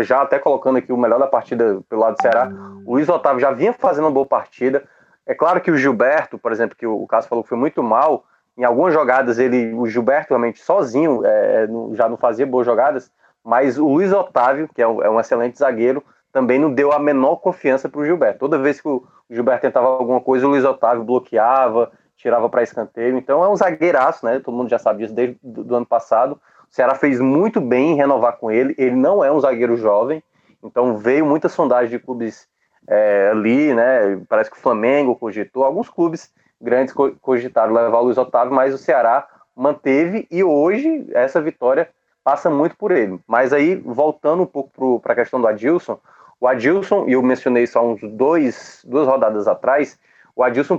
já 0.00 0.22
até 0.22 0.38
colocando 0.38 0.78
aqui 0.78 0.92
o 0.92 0.96
melhor 0.96 1.18
da 1.18 1.26
partida 1.26 1.80
pelo 1.88 2.00
lado 2.00 2.16
do 2.16 2.22
Ceará, 2.22 2.50
o 2.84 2.94
Luiz 2.94 3.08
Otávio 3.08 3.40
já 3.40 3.50
vinha 3.50 3.72
fazendo 3.72 4.04
uma 4.04 4.10
boa 4.10 4.26
partida. 4.26 4.88
É 5.28 5.34
claro 5.34 5.60
que 5.60 5.70
o 5.70 5.76
Gilberto, 5.76 6.38
por 6.38 6.50
exemplo, 6.50 6.74
que 6.74 6.86
o 6.86 7.06
Cássio 7.06 7.28
falou 7.28 7.44
que 7.44 7.50
foi 7.50 7.58
muito 7.58 7.82
mal, 7.82 8.24
em 8.56 8.64
algumas 8.64 8.94
jogadas 8.94 9.38
ele, 9.38 9.74
o 9.74 9.86
Gilberto 9.86 10.30
realmente 10.30 10.60
sozinho 10.60 11.20
é, 11.24 11.68
já 11.92 12.08
não 12.08 12.16
fazia 12.16 12.46
boas 12.46 12.64
jogadas, 12.64 13.12
mas 13.44 13.78
o 13.78 13.86
Luiz 13.86 14.10
Otávio, 14.10 14.68
que 14.74 14.80
é 14.80 14.88
um, 14.88 15.18
é 15.18 15.20
excelente 15.20 15.58
zagueiro, 15.58 16.02
também 16.32 16.58
não 16.58 16.72
deu 16.72 16.92
a 16.92 16.98
menor 16.98 17.36
confiança 17.36 17.90
para 17.90 18.00
o 18.00 18.06
Gilberto. 18.06 18.38
Toda 18.38 18.58
vez 18.58 18.80
que 18.80 18.88
o 18.88 19.06
Gilberto 19.30 19.62
tentava 19.62 19.86
alguma 19.86 20.20
coisa, 20.20 20.46
o 20.46 20.50
Luiz 20.50 20.64
Otávio 20.64 21.04
bloqueava, 21.04 21.92
tirava 22.16 22.48
para 22.48 22.62
escanteio. 22.62 23.18
Então 23.18 23.44
é 23.44 23.48
um 23.48 23.56
zagueiraço, 23.56 24.24
né? 24.24 24.40
Todo 24.40 24.56
mundo 24.56 24.70
já 24.70 24.78
sabe 24.78 25.02
disso 25.02 25.14
desde 25.14 25.38
do 25.42 25.76
ano 25.76 25.86
passado. 25.86 26.40
O 26.70 26.74
Ceará 26.74 26.94
fez 26.94 27.20
muito 27.20 27.60
bem 27.60 27.92
em 27.92 27.96
renovar 27.96 28.38
com 28.38 28.50
ele. 28.50 28.74
Ele 28.78 28.96
não 28.96 29.22
é 29.22 29.30
um 29.30 29.40
zagueiro 29.40 29.76
jovem, 29.76 30.22
então 30.62 30.96
veio 30.96 31.24
muita 31.24 31.48
sondagem 31.48 31.90
de 31.90 31.98
clubes 31.98 32.48
é, 32.88 33.28
ali, 33.30 33.74
né? 33.74 34.20
Parece 34.28 34.50
que 34.50 34.56
o 34.56 34.60
Flamengo 34.60 35.14
cogitou, 35.14 35.62
alguns 35.62 35.90
clubes 35.90 36.32
grandes 36.60 36.94
cogitaram 37.20 37.72
levar 37.72 37.98
o 37.98 38.04
Luiz 38.04 38.18
Otávio, 38.18 38.52
mas 38.52 38.74
o 38.74 38.78
Ceará 38.78 39.28
manteve 39.54 40.26
e 40.30 40.42
hoje 40.42 41.06
essa 41.12 41.40
vitória 41.40 41.88
passa 42.24 42.50
muito 42.50 42.76
por 42.76 42.90
ele. 42.90 43.20
Mas 43.26 43.52
aí, 43.52 43.76
voltando 43.76 44.42
um 44.42 44.46
pouco 44.46 45.00
para 45.00 45.12
a 45.12 45.16
questão 45.16 45.40
do 45.40 45.46
Adilson, 45.46 46.00
O 46.40 46.46
Adilson, 46.46 47.06
e 47.08 47.12
eu 47.12 47.22
mencionei 47.22 47.64
há 47.72 47.80
uns 47.80 48.00
dois, 48.02 48.82
duas 48.86 49.06
rodadas 49.06 49.46
atrás, 49.48 49.98
o 50.34 50.42
Adilson 50.42 50.78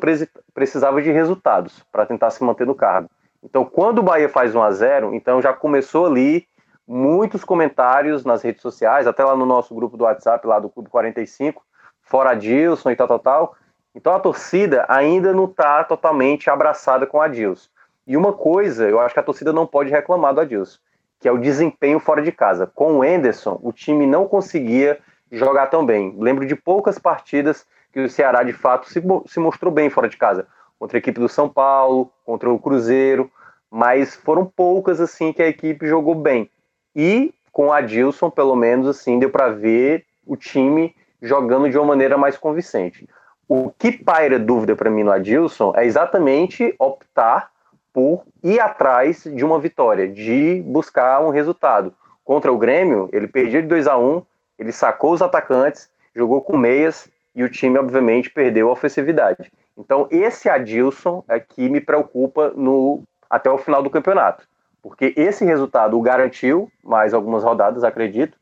precisava 0.53 1.01
de 1.01 1.11
resultados 1.11 1.83
para 1.91 2.05
tentar 2.05 2.29
se 2.29 2.43
manter 2.43 2.65
no 2.65 2.75
cargo. 2.75 3.09
Então, 3.43 3.65
quando 3.65 3.99
o 3.99 4.03
Bahia 4.03 4.29
faz 4.29 4.55
1 4.55 4.61
a 4.61 4.71
0 4.71 5.13
então 5.13 5.41
já 5.41 5.53
começou 5.53 6.05
ali 6.05 6.45
muitos 6.87 7.43
comentários 7.43 8.25
nas 8.25 8.41
redes 8.41 8.61
sociais, 8.61 9.05
até 9.05 9.23
lá 9.23 9.35
no 9.35 9.45
nosso 9.45 9.75
grupo 9.75 9.97
do 9.97 10.05
WhatsApp, 10.05 10.45
lá 10.47 10.59
do 10.59 10.69
Clube 10.69 10.89
45, 10.89 11.61
fora 12.09 12.31
Adilson 12.31 12.89
e 12.89 12.95
tal, 12.95 13.07
tal, 13.07 13.19
tal. 13.19 13.55
Então 13.93 14.13
a 14.13 14.19
torcida 14.19 14.85
ainda 14.89 15.31
não 15.31 15.45
está 15.45 15.83
totalmente 15.83 16.49
abraçada 16.49 17.05
com 17.05 17.21
Adilson. 17.21 17.69
E 18.05 18.17
uma 18.17 18.33
coisa, 18.33 18.89
eu 18.89 18.99
acho 18.99 19.13
que 19.13 19.19
a 19.19 19.23
torcida 19.23 19.53
não 19.53 19.67
pode 19.67 19.91
reclamar 19.91 20.33
do 20.33 20.41
Adilson, 20.41 20.79
que 21.19 21.27
é 21.27 21.31
o 21.31 21.37
desempenho 21.37 21.99
fora 21.99 22.21
de 22.21 22.31
casa. 22.31 22.65
Com 22.65 22.97
o 22.97 23.05
Enderson, 23.05 23.59
o 23.61 23.71
time 23.71 24.07
não 24.07 24.27
conseguia 24.27 24.99
jogar 25.31 25.67
tão 25.67 25.85
bem. 25.85 26.15
Lembro 26.17 26.45
de 26.45 26.55
poucas 26.55 26.97
partidas 26.97 27.67
que 27.93 27.99
o 27.99 28.09
Ceará 28.09 28.41
de 28.41 28.53
fato 28.53 28.89
se, 28.89 29.01
se 29.27 29.39
mostrou 29.39 29.71
bem 29.71 29.89
fora 29.89 30.09
de 30.09 30.17
casa. 30.17 30.47
Contra 30.79 30.97
a 30.97 30.99
equipe 30.99 31.19
do 31.19 31.29
São 31.29 31.47
Paulo, 31.47 32.11
contra 32.25 32.49
o 32.49 32.57
Cruzeiro, 32.57 33.31
mas 33.69 34.15
foram 34.15 34.45
poucas 34.45 34.99
assim 34.99 35.31
que 35.31 35.43
a 35.43 35.47
equipe 35.47 35.87
jogou 35.87 36.15
bem. 36.15 36.49
E 36.95 37.33
com 37.51 37.67
o 37.67 37.73
Adilson, 37.73 38.31
pelo 38.31 38.55
menos 38.55 38.87
assim, 38.87 39.19
deu 39.19 39.29
para 39.29 39.49
ver 39.49 40.05
o 40.25 40.35
time 40.35 40.95
jogando 41.21 41.69
de 41.69 41.77
uma 41.77 41.88
maneira 41.88 42.17
mais 42.17 42.38
convincente. 42.38 43.08
O 43.47 43.71
que 43.77 43.91
paira 43.91 44.38
dúvida 44.38 44.75
para 44.75 44.89
mim 44.89 45.03
no 45.03 45.12
Adilson 45.12 45.73
é 45.75 45.86
exatamente 45.86 46.73
optar 46.77 47.49
por 47.91 48.23
ir 48.43 48.60
atrás 48.60 49.23
de 49.23 49.43
uma 49.43 49.60
vitória, 49.60 50.08
de 50.08 50.62
buscar 50.65 51.21
um 51.21 51.29
resultado. 51.29 51.93
Contra 52.23 52.51
o 52.51 52.58
Grêmio, 52.58 53.10
ele 53.12 53.27
perdia 53.27 53.62
de 53.62 53.67
2 53.67 53.88
a 53.88 53.97
1 53.97 54.21
ele 54.60 54.73
sacou 54.73 55.13
os 55.13 55.21
atacantes, 55.21 55.89
jogou 56.13 56.41
com 56.41 56.58
meias 56.58 57.10
e 57.34 57.43
o 57.43 57.49
time, 57.49 57.79
obviamente, 57.79 58.29
perdeu 58.29 58.67
a 58.67 58.73
ofensividade. 58.73 59.49
Então, 59.77 60.08
esse 60.12 60.49
Adilson 60.49 61.23
é 61.29 61.39
que 61.39 61.69
me 61.69 61.79
preocupa 61.79 62.51
no 62.55 63.01
até 63.29 63.49
o 63.49 63.58
final 63.58 63.82
do 63.82 63.89
campeonato. 63.89 64.45
Porque 64.82 65.13
esse 65.15 65.45
resultado 65.45 65.97
o 65.97 66.01
garantiu, 66.01 66.69
mais 66.84 67.13
algumas 67.13 67.43
rodadas, 67.43 67.84
acredito, 67.84 68.38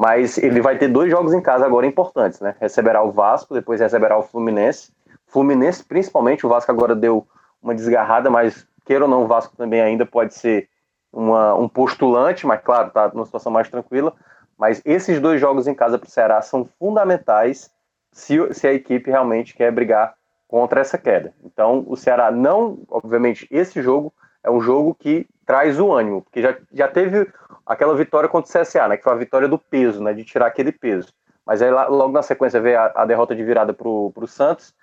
mas 0.00 0.38
ele 0.38 0.62
vai 0.62 0.78
ter 0.78 0.88
dois 0.88 1.10
jogos 1.10 1.34
em 1.34 1.42
casa 1.42 1.66
agora 1.66 1.84
importantes, 1.84 2.40
né? 2.40 2.56
Receberá 2.58 3.02
o 3.02 3.12
Vasco, 3.12 3.52
depois 3.52 3.82
receberá 3.82 4.16
o 4.16 4.22
Fluminense. 4.22 4.90
Fluminense, 5.26 5.84
principalmente, 5.84 6.46
o 6.46 6.48
Vasco 6.48 6.72
agora 6.72 6.96
deu 6.96 7.26
uma 7.62 7.74
desgarrada, 7.74 8.30
mas 8.30 8.66
queira 8.86 9.04
ou 9.04 9.10
não, 9.10 9.24
o 9.24 9.26
Vasco 9.26 9.54
também 9.58 9.78
ainda 9.78 10.06
pode 10.06 10.32
ser 10.32 10.70
uma, 11.12 11.54
um 11.54 11.68
postulante, 11.68 12.46
mas 12.46 12.62
claro, 12.62 12.90
tá 12.90 13.10
numa 13.12 13.26
situação 13.26 13.52
mais 13.52 13.68
tranquila. 13.68 14.14
Mas 14.56 14.80
esses 14.86 15.20
dois 15.20 15.38
jogos 15.38 15.66
em 15.66 15.74
casa 15.74 15.98
para 15.98 16.08
o 16.08 16.10
Ceará 16.10 16.40
são 16.40 16.64
fundamentais 16.78 17.70
se, 18.10 18.38
se 18.54 18.66
a 18.66 18.72
equipe 18.72 19.10
realmente 19.10 19.54
quer 19.54 19.70
brigar 19.70 20.14
contra 20.48 20.80
essa 20.80 20.96
queda. 20.96 21.34
Então, 21.44 21.84
o 21.86 21.94
Ceará 21.94 22.30
não, 22.30 22.78
obviamente, 22.88 23.46
esse 23.50 23.82
jogo 23.82 24.14
é 24.42 24.50
um 24.50 24.60
jogo 24.60 24.94
que 24.94 25.26
traz 25.44 25.78
o 25.78 25.92
ânimo, 25.92 26.22
porque 26.22 26.40
já, 26.42 26.56
já 26.72 26.88
teve 26.88 27.28
aquela 27.66 27.94
vitória 27.94 28.28
contra 28.28 28.48
o 28.48 28.62
CSA, 28.62 28.88
né, 28.88 28.96
que 28.96 29.04
foi 29.04 29.12
a 29.12 29.16
vitória 29.16 29.48
do 29.48 29.58
peso, 29.58 30.02
né, 30.02 30.12
de 30.12 30.24
tirar 30.24 30.46
aquele 30.46 30.72
peso. 30.72 31.12
Mas 31.44 31.62
aí 31.62 31.70
logo 31.70 32.12
na 32.12 32.22
sequência 32.22 32.60
veio 32.60 32.78
a, 32.78 32.92
a 32.94 33.04
derrota 33.04 33.34
de 33.34 33.42
virada 33.42 33.72
para 33.72 33.88
o 33.88 34.26
Santos, 34.26 34.74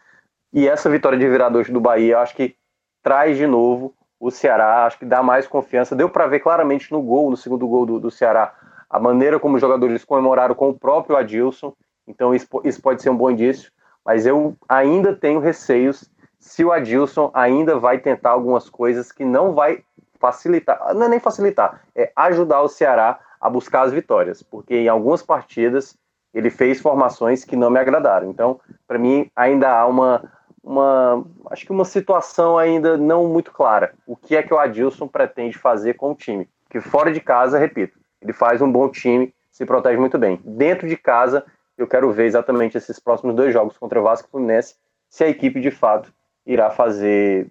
e 0.54 0.68
essa 0.68 0.90
vitória 0.90 1.18
de 1.18 1.28
virada 1.28 1.58
hoje 1.58 1.72
do 1.72 1.82
Bahia, 1.82 2.20
acho 2.20 2.36
que 2.36 2.56
traz 3.04 3.38
de 3.38 3.46
novo 3.46 3.94
o 4.20 4.32
Ceará, 4.32 4.86
acho 4.86 4.98
que 5.00 5.06
dá 5.06 5.22
mais 5.22 5.46
confiança. 5.48 5.96
Deu 5.96 6.10
para 6.10 6.28
ver 6.28 6.40
claramente 6.40 6.92
no 6.92 7.02
gol, 7.02 7.30
no 7.30 7.38
segundo 7.38 7.68
gol 7.68 7.86
do, 7.86 8.00
do 8.00 8.12
Ceará, 8.12 8.54
a 8.90 9.00
maneira 9.00 9.40
como 9.40 9.56
os 9.56 9.62
jogadores 9.62 10.04
comemoraram 10.04 10.56
com 10.56 10.70
o 10.70 10.78
próprio 10.78 11.18
Adilson, 11.18 11.74
então 12.08 12.34
isso, 12.34 12.48
isso 12.64 12.82
pode 12.82 13.02
ser 13.02 13.10
um 13.10 13.18
bom 13.18 13.30
indício, 13.30 13.72
mas 14.06 14.26
eu 14.26 14.56
ainda 14.68 15.14
tenho 15.14 15.40
receios 15.40 16.10
se 16.40 16.64
o 16.64 16.72
Adilson 16.72 17.32
ainda 17.34 17.78
vai 17.78 17.98
tentar 17.98 18.32
algumas 18.32 18.70
coisas 18.70 19.12
que 19.12 19.26
não 19.26 19.54
vai 19.54 19.84
facilitar, 20.20 20.94
não 20.94 21.06
é 21.06 21.10
nem 21.10 21.20
facilitar, 21.20 21.82
é 21.96 22.12
ajudar 22.16 22.62
o 22.62 22.68
Ceará 22.68 23.20
a 23.40 23.50
buscar 23.50 23.84
as 23.84 23.92
vitórias, 23.92 24.42
porque 24.42 24.76
em 24.76 24.88
algumas 24.88 25.22
partidas 25.22 25.96
ele 26.34 26.50
fez 26.50 26.82
formações 26.82 27.44
que 27.44 27.56
não 27.56 27.70
me 27.70 27.80
agradaram. 27.80 28.30
Então, 28.30 28.60
para 28.88 29.00
mim, 29.00 29.30
ainda 29.36 29.70
há 29.72 29.86
uma, 29.86 30.24
uma, 30.64 31.26
acho 31.50 31.66
que 31.66 31.72
uma 31.72 31.86
situação 31.86 32.58
ainda 32.58 32.98
não 32.98 33.28
muito 33.28 33.52
clara. 33.52 33.94
O 34.06 34.16
que 34.16 34.36
é 34.36 34.44
que 34.44 34.54
o 34.54 34.60
Adilson 34.60 35.08
pretende 35.08 35.58
fazer 35.58 35.96
com 35.96 36.12
o 36.12 36.16
time? 36.16 36.48
Que 36.70 36.82
fora 36.82 37.12
de 37.12 37.20
casa, 37.20 37.58
repito, 37.58 37.98
ele 38.22 38.34
faz 38.34 38.62
um 38.62 38.72
bom 38.72 38.90
time, 38.90 39.34
se 39.52 39.66
protege 39.66 39.98
muito 39.98 40.18
bem. 40.18 40.40
Dentro 40.44 40.88
de 40.88 40.98
casa, 40.98 41.46
eu 41.78 41.88
quero 41.88 42.12
ver 42.12 42.26
exatamente 42.26 42.78
esses 42.78 43.00
próximos 43.00 43.36
dois 43.36 43.54
jogos 43.54 43.78
contra 43.78 44.00
o 44.00 44.04
Vasco 44.04 44.28
e 44.28 44.30
o 44.30 44.32
Fluminense, 44.32 44.76
se 45.10 45.24
a 45.24 45.30
equipe 45.30 45.60
de 45.60 45.72
fato 45.72 46.14
irá 46.48 46.72
fazer 46.72 47.48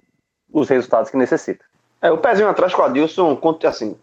os 0.52 0.68
resultados 0.68 1.10
que 1.10 1.16
necessita. 1.16 1.64
É, 2.00 2.10
o 2.10 2.18
pezinho 2.18 2.48
atrás 2.48 2.74
com 2.74 2.82
o 2.82 2.84
Adilson, 2.84 3.38
assim, 3.64 3.96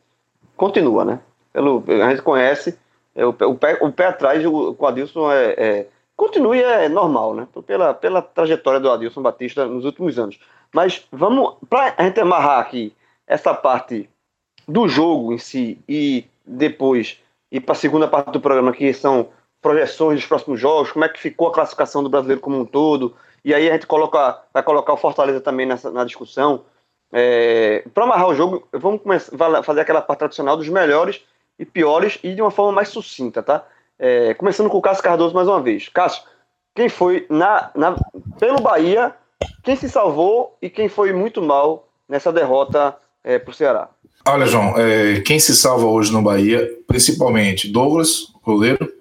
continua, 0.56 1.03
né? 1.03 1.19
Pelo, 1.51 1.84
a 1.88 2.10
gente 2.10 2.21
conhece, 2.21 2.77
é, 3.15 3.25
o, 3.25 3.29
o, 3.29 3.56
pé, 3.56 3.77
o 3.82 3.91
pé 3.91 4.08
atrás 4.08 4.43
com 4.43 4.75
o 4.77 4.88
Adilson 4.88 5.32
é, 5.32 5.53
é, 5.58 5.88
continua 6.15 6.56
e 6.56 6.62
é 6.62 6.89
normal, 6.89 7.34
né? 7.34 7.47
Pela, 7.65 7.93
pela 7.93 8.21
trajetória 8.21 8.79
do 8.79 8.91
Adilson 8.91 9.21
Batista 9.21 9.65
nos 9.65 9.84
últimos 9.84 10.17
anos. 10.17 10.39
Mas 10.73 11.06
vamos, 11.12 11.56
para 11.69 11.93
a 11.97 12.03
gente 12.03 12.19
amarrar 12.19 12.60
aqui 12.60 12.93
essa 13.27 13.53
parte 13.53 14.10
do 14.67 14.88
jogo 14.88 15.34
em 15.34 15.38
si 15.38 15.79
e 15.88 16.25
depois 16.45 17.19
ir 17.51 17.62
para 17.62 17.73
a 17.73 17.77
segunda 17.77 18.08
parte 18.08 18.32
do 18.32 18.41
programa, 18.41 18.73
que 18.73 18.91
são 18.93 19.29
projeções 19.62 20.19
dos 20.19 20.27
próximos 20.27 20.60
jogos, 20.60 20.91
como 20.91 21.06
é 21.06 21.10
que 21.10 21.19
ficou 21.19 21.47
a 21.47 21.53
classificação 21.53 22.03
do 22.03 22.10
brasileiro 22.10 22.41
como 22.41 22.60
um 22.60 22.65
todo, 22.65 23.15
e 23.43 23.53
aí 23.53 23.69
a 23.69 23.73
gente 23.73 23.88
coloca, 23.88 24.41
vai 24.53 24.63
colocar 24.63 24.93
o 24.93 24.97
Fortaleza 24.97 25.41
também 25.41 25.65
nessa, 25.65 25.91
na 25.91 26.06
discussão. 26.06 26.63
É, 27.12 27.84
para 27.93 28.06
amarrar 28.06 28.27
o 28.27 28.36
jogo, 28.36 28.67
vamos 28.71 29.01
começar, 29.01 29.63
fazer 29.63 29.82
aquela 29.82 30.01
parte 30.01 30.19
tradicional 30.19 30.58
dos 30.58 30.69
melhores 30.69 31.21
e 31.60 31.65
piores 31.65 32.17
e 32.23 32.34
de 32.34 32.41
uma 32.41 32.51
forma 32.51 32.71
mais 32.71 32.89
sucinta, 32.89 33.43
tá? 33.43 33.65
É, 33.99 34.34
começando 34.34 34.69
com 34.69 34.77
o 34.77 34.82
Cássio 34.82 35.03
Cardoso 35.03 35.36
mais 35.36 35.47
uma 35.47 35.62
vez. 35.62 35.89
Cássio, 35.89 36.23
quem 36.75 36.89
foi 36.89 37.27
na, 37.29 37.69
na, 37.75 37.95
pelo 38.39 38.62
Bahia, 38.62 39.13
quem 39.63 39.75
se 39.75 39.88
salvou 39.89 40.58
e 40.62 40.69
quem 40.69 40.89
foi 40.89 41.13
muito 41.13 41.41
mal 41.41 41.88
nessa 42.10 42.32
derrota 42.34 42.97
é, 43.23 43.38
para 43.38 43.51
o 43.51 43.53
Ceará? 43.53 43.89
Olha, 44.25 44.45
João, 44.45 44.73
é, 44.77 45.21
quem 45.21 45.39
se 45.39 45.56
salva 45.56 45.86
hoje 45.86 46.12
no 46.12 46.21
Bahia, 46.21 46.67
principalmente 46.88 47.71
Douglas, 47.71 48.27
goleiro, 48.41 48.91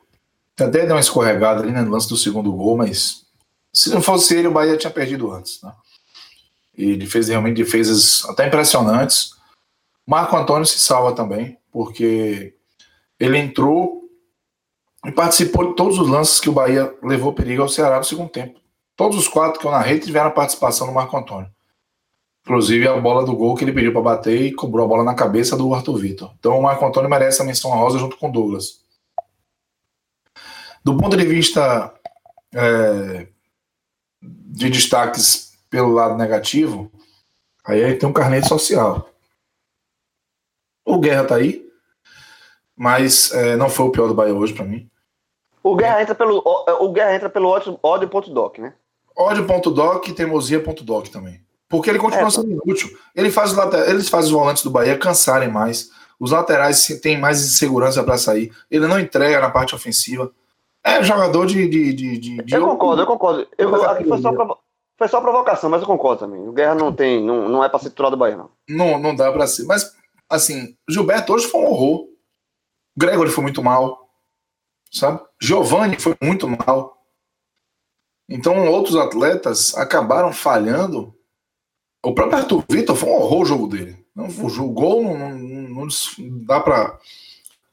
até 0.54 0.84
deu 0.84 0.94
uma 0.94 1.00
escorregada 1.00 1.62
ali 1.62 1.72
né, 1.72 1.80
no 1.80 1.92
lance 1.92 2.08
do 2.08 2.16
segundo 2.16 2.52
gol, 2.52 2.76
mas 2.76 3.24
se 3.72 3.90
não 3.90 4.02
fosse 4.02 4.36
ele, 4.36 4.48
o 4.48 4.52
Bahia 4.52 4.76
tinha 4.76 4.90
perdido 4.90 5.30
antes. 5.32 5.62
Né? 5.62 5.72
E 6.76 6.90
ele 6.90 7.06
fez 7.06 7.28
realmente 7.28 7.62
defesas 7.62 8.24
até 8.26 8.46
impressionantes. 8.46 9.34
Marco 10.06 10.36
Antônio 10.36 10.66
se 10.66 10.78
salva 10.78 11.14
também, 11.14 11.56
porque 11.70 12.54
ele 13.18 13.38
entrou 13.38 14.02
e 15.06 15.10
participou 15.10 15.70
de 15.70 15.76
todos 15.76 15.98
os 15.98 16.08
lances 16.08 16.38
que 16.38 16.48
o 16.48 16.52
Bahia 16.52 16.94
levou 17.02 17.32
perigo 17.32 17.62
ao 17.62 17.68
Ceará 17.68 17.98
no 17.98 18.04
segundo 18.04 18.28
tempo. 18.28 18.60
Todos 18.94 19.18
os 19.18 19.26
quatro 19.26 19.58
que 19.58 19.66
eu 19.66 19.70
narrei 19.70 19.98
tiveram 19.98 20.30
participação 20.30 20.86
do 20.86 20.92
Marco 20.92 21.16
Antônio. 21.16 21.50
Inclusive 22.42 22.88
a 22.88 23.00
bola 23.00 23.24
do 23.24 23.34
gol 23.34 23.54
que 23.54 23.64
ele 23.64 23.72
pediu 23.72 23.92
para 23.92 24.02
bater 24.02 24.42
e 24.42 24.52
cobrou 24.52 24.84
a 24.84 24.88
bola 24.88 25.04
na 25.04 25.14
cabeça 25.14 25.56
do 25.56 25.72
Arthur 25.74 25.96
Vitor. 25.96 26.32
Então 26.38 26.58
o 26.58 26.62
Marco 26.62 26.84
Antônio 26.84 27.08
merece 27.08 27.40
a 27.40 27.44
menção 27.44 27.70
rosa 27.70 27.98
junto 27.98 28.16
com 28.16 28.28
o 28.28 28.32
Douglas. 28.32 28.82
Do 30.84 30.96
ponto 30.96 31.16
de 31.16 31.24
vista 31.24 31.94
é, 32.52 33.28
de 34.22 34.70
destaques 34.70 35.52
pelo 35.68 35.92
lado 35.92 36.16
negativo, 36.16 36.90
aí 37.64 37.94
tem 37.94 38.08
um 38.08 38.12
carnê 38.12 38.42
social. 38.42 39.08
O 40.84 40.98
Guerra 40.98 41.24
tá 41.24 41.36
aí, 41.36 41.66
mas 42.76 43.32
é, 43.32 43.56
não 43.56 43.68
foi 43.68 43.86
o 43.86 43.90
pior 43.90 44.08
do 44.08 44.14
Bahia 44.14 44.34
hoje 44.34 44.54
para 44.54 44.64
mim. 44.64 44.88
O 45.62 45.76
Guerra 45.76 46.02
entra 46.02 46.14
pelo 46.14 46.42
o 46.44 46.92
Guerra 46.92 47.14
entra 47.14 47.30
pelo 47.30 47.48
ódio.doc, 47.82 48.58
né? 48.58 48.74
Ódio.doc 49.16 50.08
e 50.08 50.12
teimosia.doc 50.12 51.08
também. 51.08 51.40
Porque 51.68 51.88
ele 51.88 51.98
continua 51.98 52.26
é, 52.26 52.30
sendo 52.30 52.60
útil. 52.66 52.90
Ele 53.14 53.30
faz, 53.30 53.54
eles 53.88 54.08
fazem 54.08 54.26
os 54.26 54.36
volantes 54.36 54.62
do 54.62 54.70
Bahia 54.70 54.98
cansarem 54.98 55.48
mais. 55.48 55.90
Os 56.18 56.30
laterais 56.30 56.86
têm 57.00 57.18
mais 57.18 57.40
insegurança 57.40 58.02
para 58.02 58.18
sair. 58.18 58.52
Ele 58.70 58.86
não 58.86 58.98
entrega 58.98 59.40
na 59.40 59.50
parte 59.50 59.74
ofensiva. 59.74 60.30
É 60.84 61.02
jogador 61.02 61.46
de. 61.46 61.68
de, 61.68 61.92
de, 61.92 62.18
de 62.18 62.54
eu 62.54 62.66
concordo, 62.66 63.02
eu 63.02 63.06
concordo. 63.06 63.46
Eu, 63.56 63.74
aqui 63.84 64.04
foi 64.04 64.20
só, 64.20 64.32
provo 64.32 64.58
foi 64.98 65.08
só 65.08 65.20
provocação, 65.20 65.70
mas 65.70 65.80
eu 65.80 65.86
concordo 65.86 66.20
também. 66.20 66.46
O 66.48 66.52
Guerra 66.52 66.74
não 66.74 66.92
tem. 66.92 67.24
Não, 67.24 67.48
não 67.48 67.64
é 67.64 67.68
pra 67.68 67.78
ser 67.78 67.90
titular 67.90 68.10
do 68.10 68.16
Bahia, 68.16 68.36
não. 68.36 68.50
Não, 68.68 68.98
não 68.98 69.14
dá 69.14 69.32
pra 69.32 69.46
ser. 69.46 69.64
Mas, 69.64 69.96
assim, 70.28 70.76
Gilberto 70.88 71.32
hoje 71.32 71.48
foi 71.48 71.60
um 71.60 71.66
horror. 71.66 72.06
Gregory 72.96 73.30
foi 73.30 73.42
muito 73.42 73.62
mal. 73.62 74.08
Sabe? 74.92 75.20
Giovanni 75.40 75.98
foi 75.98 76.14
muito 76.22 76.46
mal. 76.46 77.02
Então, 78.28 78.66
outros 78.68 78.96
atletas 78.96 79.76
acabaram 79.76 80.32
falhando. 80.32 81.14
O 82.04 82.14
próprio 82.14 82.38
Arthur 82.38 82.64
Vitor 82.68 82.96
foi 82.96 83.08
um 83.08 83.14
horror 83.14 83.42
o 83.42 83.44
jogo 83.44 83.66
dele. 83.66 84.04
Não, 84.14 84.26
o 84.26 84.70
gol 84.70 85.02
não, 85.02 85.30
não, 85.30 85.68
não 85.68 86.44
dá 86.44 86.60
para 86.60 86.98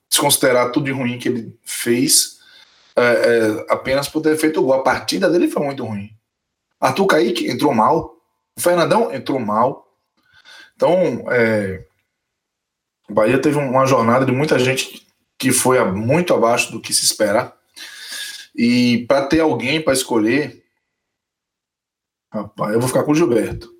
desconsiderar 0.09 0.71
tudo 0.71 0.85
de 0.85 0.91
ruim 0.91 1.19
que 1.19 1.27
ele 1.27 1.59
fez. 1.63 2.38
É, 2.95 3.01
é, 3.01 3.65
apenas 3.69 4.07
por 4.07 4.21
ter 4.21 4.37
feito 4.37 4.59
o 4.59 4.63
gol. 4.63 4.73
A 4.73 4.83
partida 4.83 5.29
dele 5.29 5.49
foi 5.49 5.63
muito 5.63 5.85
ruim. 5.85 6.09
Arthur 6.79 7.07
Kaique 7.07 7.49
entrou 7.49 7.73
mal. 7.73 8.15
O 8.57 8.61
Fernandão 8.61 9.13
entrou 9.13 9.39
mal. 9.39 9.87
Então, 10.75 11.25
é, 11.31 11.85
o 13.09 13.13
Bahia 13.13 13.41
teve 13.41 13.57
uma 13.57 13.85
jornada 13.85 14.25
de 14.25 14.31
muita 14.31 14.59
gente 14.59 15.07
que 15.37 15.51
foi 15.51 15.83
muito 15.91 16.33
abaixo 16.33 16.71
do 16.71 16.81
que 16.81 16.93
se 16.93 17.05
espera. 17.05 17.53
E 18.55 19.05
para 19.07 19.25
ter 19.25 19.39
alguém 19.39 19.81
para 19.81 19.93
escolher, 19.93 20.63
rapaz, 22.31 22.73
eu 22.73 22.79
vou 22.79 22.87
ficar 22.87 23.03
com 23.03 23.11
o 23.11 23.15
Gilberto. 23.15 23.73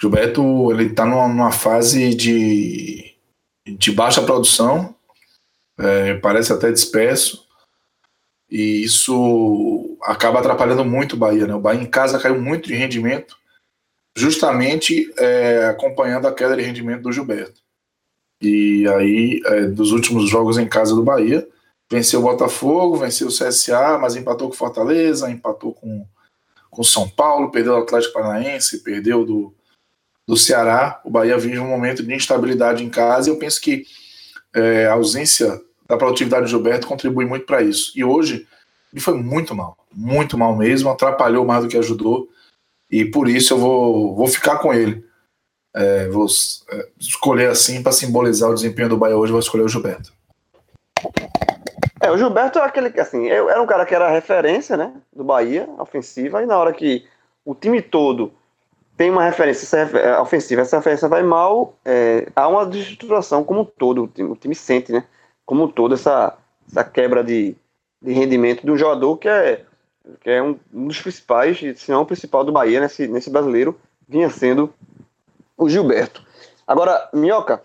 Gilberto, 0.00 0.70
ele 0.70 0.84
está 0.84 1.04
numa, 1.04 1.26
numa, 1.26 1.50
fase 1.50 2.14
de, 2.14 3.16
de 3.66 3.90
baixa 3.90 4.22
produção, 4.22 4.94
é, 5.78 6.14
parece 6.18 6.52
até 6.52 6.70
disperso, 6.70 7.47
e 8.50 8.82
isso 8.82 9.98
acaba 10.02 10.38
atrapalhando 10.38 10.84
muito 10.84 11.14
o 11.14 11.18
Bahia. 11.18 11.46
Né? 11.46 11.54
O 11.54 11.60
Bahia 11.60 11.82
em 11.82 11.86
casa 11.86 12.18
caiu 12.18 12.40
muito 12.40 12.68
de 12.68 12.74
rendimento, 12.74 13.36
justamente 14.16 15.12
é, 15.18 15.66
acompanhando 15.66 16.26
a 16.26 16.34
queda 16.34 16.56
de 16.56 16.62
rendimento 16.62 17.02
do 17.02 17.12
Gilberto. 17.12 17.60
E 18.40 18.86
aí, 18.88 19.40
é, 19.44 19.66
dos 19.66 19.92
últimos 19.92 20.30
jogos 20.30 20.58
em 20.58 20.66
casa 20.66 20.94
do 20.94 21.02
Bahia, 21.02 21.46
venceu 21.90 22.20
o 22.20 22.22
Botafogo, 22.22 22.96
venceu 22.96 23.28
o 23.28 23.32
CSA, 23.32 23.98
mas 23.98 24.16
empatou 24.16 24.48
com 24.48 24.54
Fortaleza, 24.54 25.30
empatou 25.30 25.74
com 25.74 26.06
o 26.70 26.84
São 26.84 27.08
Paulo, 27.08 27.50
perdeu 27.50 27.74
o 27.74 27.78
Atlético 27.78 28.14
Paranaense, 28.14 28.82
perdeu 28.82 29.24
do, 29.24 29.54
do 30.26 30.36
Ceará. 30.36 31.00
O 31.04 31.10
Bahia 31.10 31.36
vive 31.36 31.58
um 31.58 31.68
momento 31.68 32.02
de 32.02 32.14
instabilidade 32.14 32.84
em 32.84 32.88
casa 32.88 33.28
e 33.28 33.32
eu 33.32 33.38
penso 33.38 33.60
que 33.60 33.84
é, 34.54 34.86
a 34.86 34.92
ausência 34.92 35.60
da 35.88 35.96
produtividade 35.96 36.42
do 36.42 36.48
Gilberto 36.48 36.86
contribui 36.86 37.24
muito 37.24 37.46
para 37.46 37.62
isso. 37.62 37.92
E 37.96 38.04
hoje 38.04 38.46
ele 38.92 39.00
foi 39.00 39.14
muito 39.14 39.54
mal, 39.54 39.76
muito 39.92 40.36
mal 40.36 40.54
mesmo, 40.54 40.90
atrapalhou 40.90 41.44
mais 41.44 41.64
do 41.64 41.68
que 41.68 41.78
ajudou. 41.78 42.28
E 42.90 43.04
por 43.04 43.28
isso 43.28 43.54
eu 43.54 43.58
vou, 43.58 44.14
vou 44.14 44.26
ficar 44.26 44.58
com 44.58 44.72
ele. 44.72 45.04
É, 45.74 46.08
vou 46.08 46.26
é, 46.70 46.88
escolher 46.98 47.50
assim 47.50 47.82
para 47.82 47.92
simbolizar 47.92 48.50
o 48.50 48.54
desempenho 48.54 48.88
do 48.88 48.96
Bahia 48.96 49.16
hoje, 49.16 49.32
vou 49.32 49.40
escolher 49.40 49.64
o 49.64 49.68
Gilberto. 49.68 50.12
É, 52.00 52.10
o 52.10 52.16
Gilberto 52.16 52.58
é 52.58 52.62
aquele 52.62 52.90
que, 52.90 53.00
assim, 53.00 53.28
era 53.28 53.60
um 53.60 53.66
cara 53.66 53.84
que 53.84 53.94
era 53.94 54.10
referência, 54.10 54.76
né, 54.76 54.92
do 55.12 55.24
Bahia, 55.24 55.68
ofensiva, 55.78 56.42
e 56.42 56.46
na 56.46 56.56
hora 56.56 56.72
que 56.72 57.04
o 57.44 57.54
time 57.54 57.82
todo 57.82 58.32
tem 58.96 59.10
uma 59.10 59.24
referência 59.24 59.64
essa 59.64 60.20
ofensiva, 60.20 60.62
essa 60.62 60.76
referência 60.76 61.08
vai 61.08 61.22
mal, 61.22 61.76
é, 61.84 62.28
há 62.34 62.48
uma 62.48 62.66
destruturação 62.66 63.44
como 63.44 63.60
um 63.60 63.64
todo, 63.64 64.04
o 64.04 64.08
time, 64.08 64.30
o 64.30 64.36
time, 64.36 64.54
sente, 64.54 64.92
né, 64.92 65.04
como 65.48 65.64
um 65.64 65.68
todo, 65.68 65.94
essa, 65.94 66.36
essa 66.70 66.84
quebra 66.84 67.24
de, 67.24 67.56
de 68.02 68.12
rendimento 68.12 68.66
de 68.66 68.70
um 68.70 68.76
jogador 68.76 69.16
que 69.16 69.26
é, 69.26 69.64
que 70.20 70.28
é 70.28 70.42
um, 70.42 70.60
dos 70.70 71.00
principais, 71.00 71.58
se 71.58 71.90
não 71.90 72.02
o 72.02 72.06
principal 72.06 72.44
do 72.44 72.52
Bahia 72.52 72.78
nesse, 72.80 73.08
nesse 73.08 73.30
brasileiro, 73.30 73.80
vinha 74.06 74.28
sendo 74.28 74.70
o 75.56 75.66
Gilberto. 75.66 76.22
Agora, 76.66 77.08
Minhoca, 77.14 77.62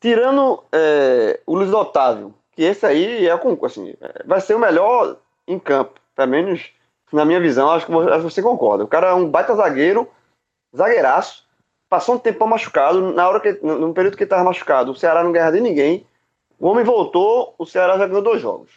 tirando 0.00 0.64
é, 0.72 1.38
o 1.44 1.54
Luiz 1.54 1.70
Otávio, 1.70 2.34
que 2.52 2.62
esse 2.62 2.86
aí 2.86 3.28
é 3.28 3.32
assim, 3.62 3.94
é, 4.00 4.22
vai 4.24 4.40
ser 4.40 4.54
o 4.54 4.58
melhor 4.58 5.18
em 5.46 5.58
campo, 5.58 6.00
pelo 6.16 6.30
menos 6.30 6.70
na 7.12 7.26
minha 7.26 7.40
visão, 7.40 7.70
acho 7.70 7.84
que 7.84 7.92
você 8.22 8.40
concorda. 8.40 8.84
O 8.84 8.88
cara 8.88 9.08
é 9.08 9.14
um 9.14 9.28
baita 9.28 9.54
zagueiro, 9.54 10.08
zagueiraço, 10.74 11.46
passou 11.90 12.14
um 12.14 12.18
tempo 12.18 12.46
machucado, 12.46 13.12
na 13.12 13.28
hora 13.28 13.38
que, 13.38 13.52
no 13.62 13.92
período 13.92 14.16
que 14.16 14.22
ele 14.22 14.28
estava 14.28 14.44
machucado, 14.44 14.92
o 14.92 14.96
Ceará 14.96 15.22
não 15.22 15.30
ganhava 15.30 15.52
de 15.52 15.60
ninguém, 15.60 16.06
o 16.58 16.68
homem 16.68 16.84
voltou, 16.84 17.54
o 17.58 17.66
Ceará 17.66 17.96
já 17.98 18.06
ganhou 18.06 18.22
dois 18.22 18.40
jogos. 18.40 18.70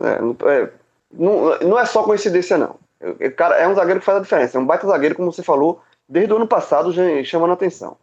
É, 0.00 0.18
é, 0.50 0.70
não, 1.12 1.58
não 1.58 1.78
é 1.78 1.84
só 1.84 2.02
coincidência, 2.02 2.58
não. 2.58 2.76
O 3.00 3.34
cara 3.36 3.56
é 3.56 3.66
um 3.66 3.74
zagueiro 3.74 4.00
que 4.00 4.06
faz 4.06 4.18
a 4.18 4.22
diferença, 4.22 4.56
é 4.56 4.60
um 4.60 4.66
baita 4.66 4.86
zagueiro, 4.86 5.14
como 5.14 5.32
você 5.32 5.42
falou, 5.42 5.80
desde 6.08 6.32
o 6.32 6.36
ano 6.36 6.46
passado 6.46 6.92
chamando 7.24 7.50
a 7.50 7.54
atenção. 7.54 7.96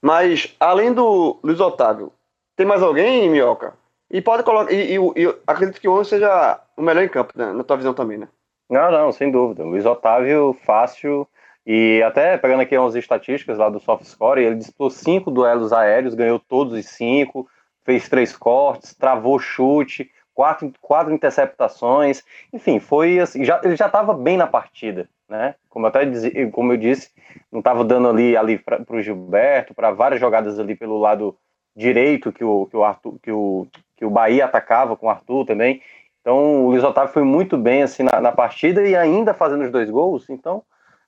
Mas, 0.00 0.54
além 0.60 0.92
do 0.92 1.38
Luiz 1.42 1.58
Otávio, 1.60 2.12
tem 2.56 2.66
mais 2.66 2.82
alguém, 2.82 3.28
Minhoca? 3.28 3.74
E 4.10 4.20
pode 4.20 4.42
colocar. 4.42 4.72
E, 4.72 4.96
e, 4.96 5.22
e 5.22 5.34
acredito 5.46 5.80
que 5.80 5.88
hoje 5.88 6.10
seja 6.10 6.60
o 6.76 6.82
melhor 6.82 7.02
em 7.02 7.08
campo, 7.08 7.32
né? 7.34 7.52
na 7.52 7.64
tua 7.64 7.76
visão 7.76 7.94
também, 7.94 8.18
né? 8.18 8.28
Não, 8.70 8.90
não, 8.90 9.12
sem 9.12 9.30
dúvida. 9.30 9.64
Luiz 9.64 9.84
Otávio, 9.84 10.56
fácil. 10.64 11.26
E 11.66 12.02
até 12.02 12.36
pegando 12.36 12.60
aqui 12.60 12.76
umas 12.76 12.94
estatísticas 12.94 13.58
lá 13.58 13.68
do 13.70 13.80
SoftScore, 13.80 14.42
ele 14.42 14.56
disputou 14.56 14.90
cinco 14.90 15.30
duelos 15.30 15.72
aéreos, 15.72 16.14
ganhou 16.14 16.38
todos 16.38 16.78
os 16.78 16.86
cinco, 16.86 17.48
fez 17.84 18.08
três 18.08 18.36
cortes, 18.36 18.94
travou 18.94 19.38
chute, 19.38 20.10
quatro, 20.32 20.72
quatro 20.80 21.12
interceptações, 21.12 22.22
enfim, 22.52 22.80
foi 22.80 23.20
assim, 23.20 23.44
já, 23.44 23.60
ele 23.62 23.76
já 23.76 23.86
estava 23.86 24.14
bem 24.14 24.36
na 24.36 24.46
partida 24.46 25.08
né? 25.28 25.54
Como 25.68 25.86
eu 25.86 25.88
até 25.88 26.46
como 26.50 26.72
eu 26.72 26.76
disse, 26.76 27.10
não 27.50 27.60
estava 27.60 27.84
dando 27.84 28.08
ali 28.08 28.36
ali 28.36 28.58
para 28.58 28.84
o 28.88 29.02
Gilberto, 29.02 29.74
para 29.74 29.90
várias 29.90 30.20
jogadas 30.20 30.58
ali 30.58 30.74
pelo 30.74 30.98
lado 30.98 31.36
direito 31.74 32.32
que 32.32 32.44
o 32.44 32.66
que 32.66 32.76
o 32.76 32.84
Arthur, 32.84 33.18
que 33.22 33.32
o 33.32 33.66
que 33.96 34.04
o 34.04 34.10
Bahia 34.10 34.44
atacava 34.44 34.96
com 34.96 35.06
o 35.06 35.10
Arthur 35.10 35.44
também. 35.46 35.80
Então 36.20 36.64
o 36.64 36.70
Luiz 36.70 36.82
Otávio 36.82 37.12
foi 37.12 37.24
muito 37.24 37.56
bem 37.56 37.82
assim 37.82 38.02
na, 38.02 38.20
na 38.20 38.32
partida 38.32 38.82
e 38.82 38.96
ainda 38.96 39.34
fazendo 39.34 39.64
os 39.64 39.70
dois 39.70 39.90
gols. 39.90 40.28
Então 40.28 40.62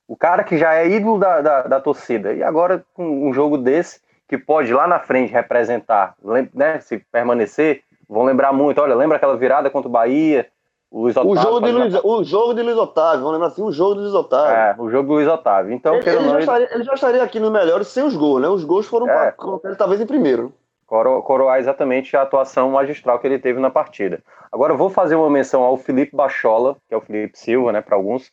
o 0.07 0.15
cara 0.15 0.43
que 0.43 0.57
já 0.57 0.73
é 0.75 0.87
ídolo 0.87 1.19
da, 1.19 1.41
da, 1.41 1.61
da 1.63 1.79
torcida 1.79 2.33
e 2.33 2.43
agora 2.43 2.85
com 2.93 3.27
um 3.27 3.33
jogo 3.33 3.57
desse 3.57 4.01
que 4.27 4.37
pode 4.37 4.73
lá 4.73 4.87
na 4.87 4.99
frente 4.99 5.31
representar, 5.31 6.15
né? 6.53 6.79
Se 6.79 6.97
permanecer, 7.11 7.83
vão 8.07 8.23
lembrar 8.23 8.51
muito. 8.51 8.81
Olha, 8.81 8.95
lembra 8.95 9.17
aquela 9.17 9.37
virada 9.37 9.69
contra 9.69 9.87
o 9.87 9.91
Bahia? 9.91 10.47
O, 10.89 11.07
Otávio, 11.07 11.31
o, 11.31 11.35
jogo 11.35 11.61
de 11.61 11.71
Luiz, 11.71 11.95
o 12.01 12.23
jogo 12.23 12.53
de 12.53 12.61
Luiz 12.61 12.77
Otávio, 12.77 13.19
vamos 13.19 13.33
lembrar 13.33 13.47
assim, 13.47 13.61
o 13.61 13.71
jogo 13.71 13.95
de 13.95 14.01
Luiz 14.01 14.13
Otávio. 14.13 14.55
É, 14.55 14.75
o 14.79 14.89
jogo 14.89 15.09
do 15.09 15.13
Luiz 15.15 15.27
Otávio. 15.27 15.73
Então, 15.73 15.95
ele, 15.95 16.09
ele, 16.09 16.29
já 16.29 16.39
estaria, 16.39 16.69
ele 16.73 16.83
já 16.83 16.93
estaria 16.93 17.23
aqui 17.23 17.39
no 17.39 17.51
melhor 17.51 17.83
sem 17.83 18.03
os 18.03 18.15
gols, 18.15 18.41
né? 18.41 18.47
Os 18.47 18.63
gols 18.63 18.87
foram 18.87 19.09
é. 19.09 19.31
colocar 19.31 19.67
ele 19.67 19.77
talvez 19.77 19.99
em 19.99 20.05
primeiro. 20.05 20.53
Coro, 20.85 21.21
coroar 21.21 21.59
exatamente 21.59 22.15
a 22.15 22.21
atuação 22.21 22.71
magistral 22.71 23.19
que 23.19 23.27
ele 23.27 23.37
teve 23.37 23.59
na 23.59 23.69
partida. 23.69 24.23
Agora 24.49 24.71
eu 24.71 24.77
vou 24.77 24.89
fazer 24.89 25.15
uma 25.15 25.29
menção 25.29 25.61
ao 25.61 25.75
Felipe 25.75 26.15
Bachola, 26.15 26.77
que 26.87 26.93
é 26.93 26.97
o 26.97 27.01
Felipe 27.01 27.37
Silva, 27.37 27.73
né, 27.73 27.81
para 27.81 27.97
alguns. 27.97 28.31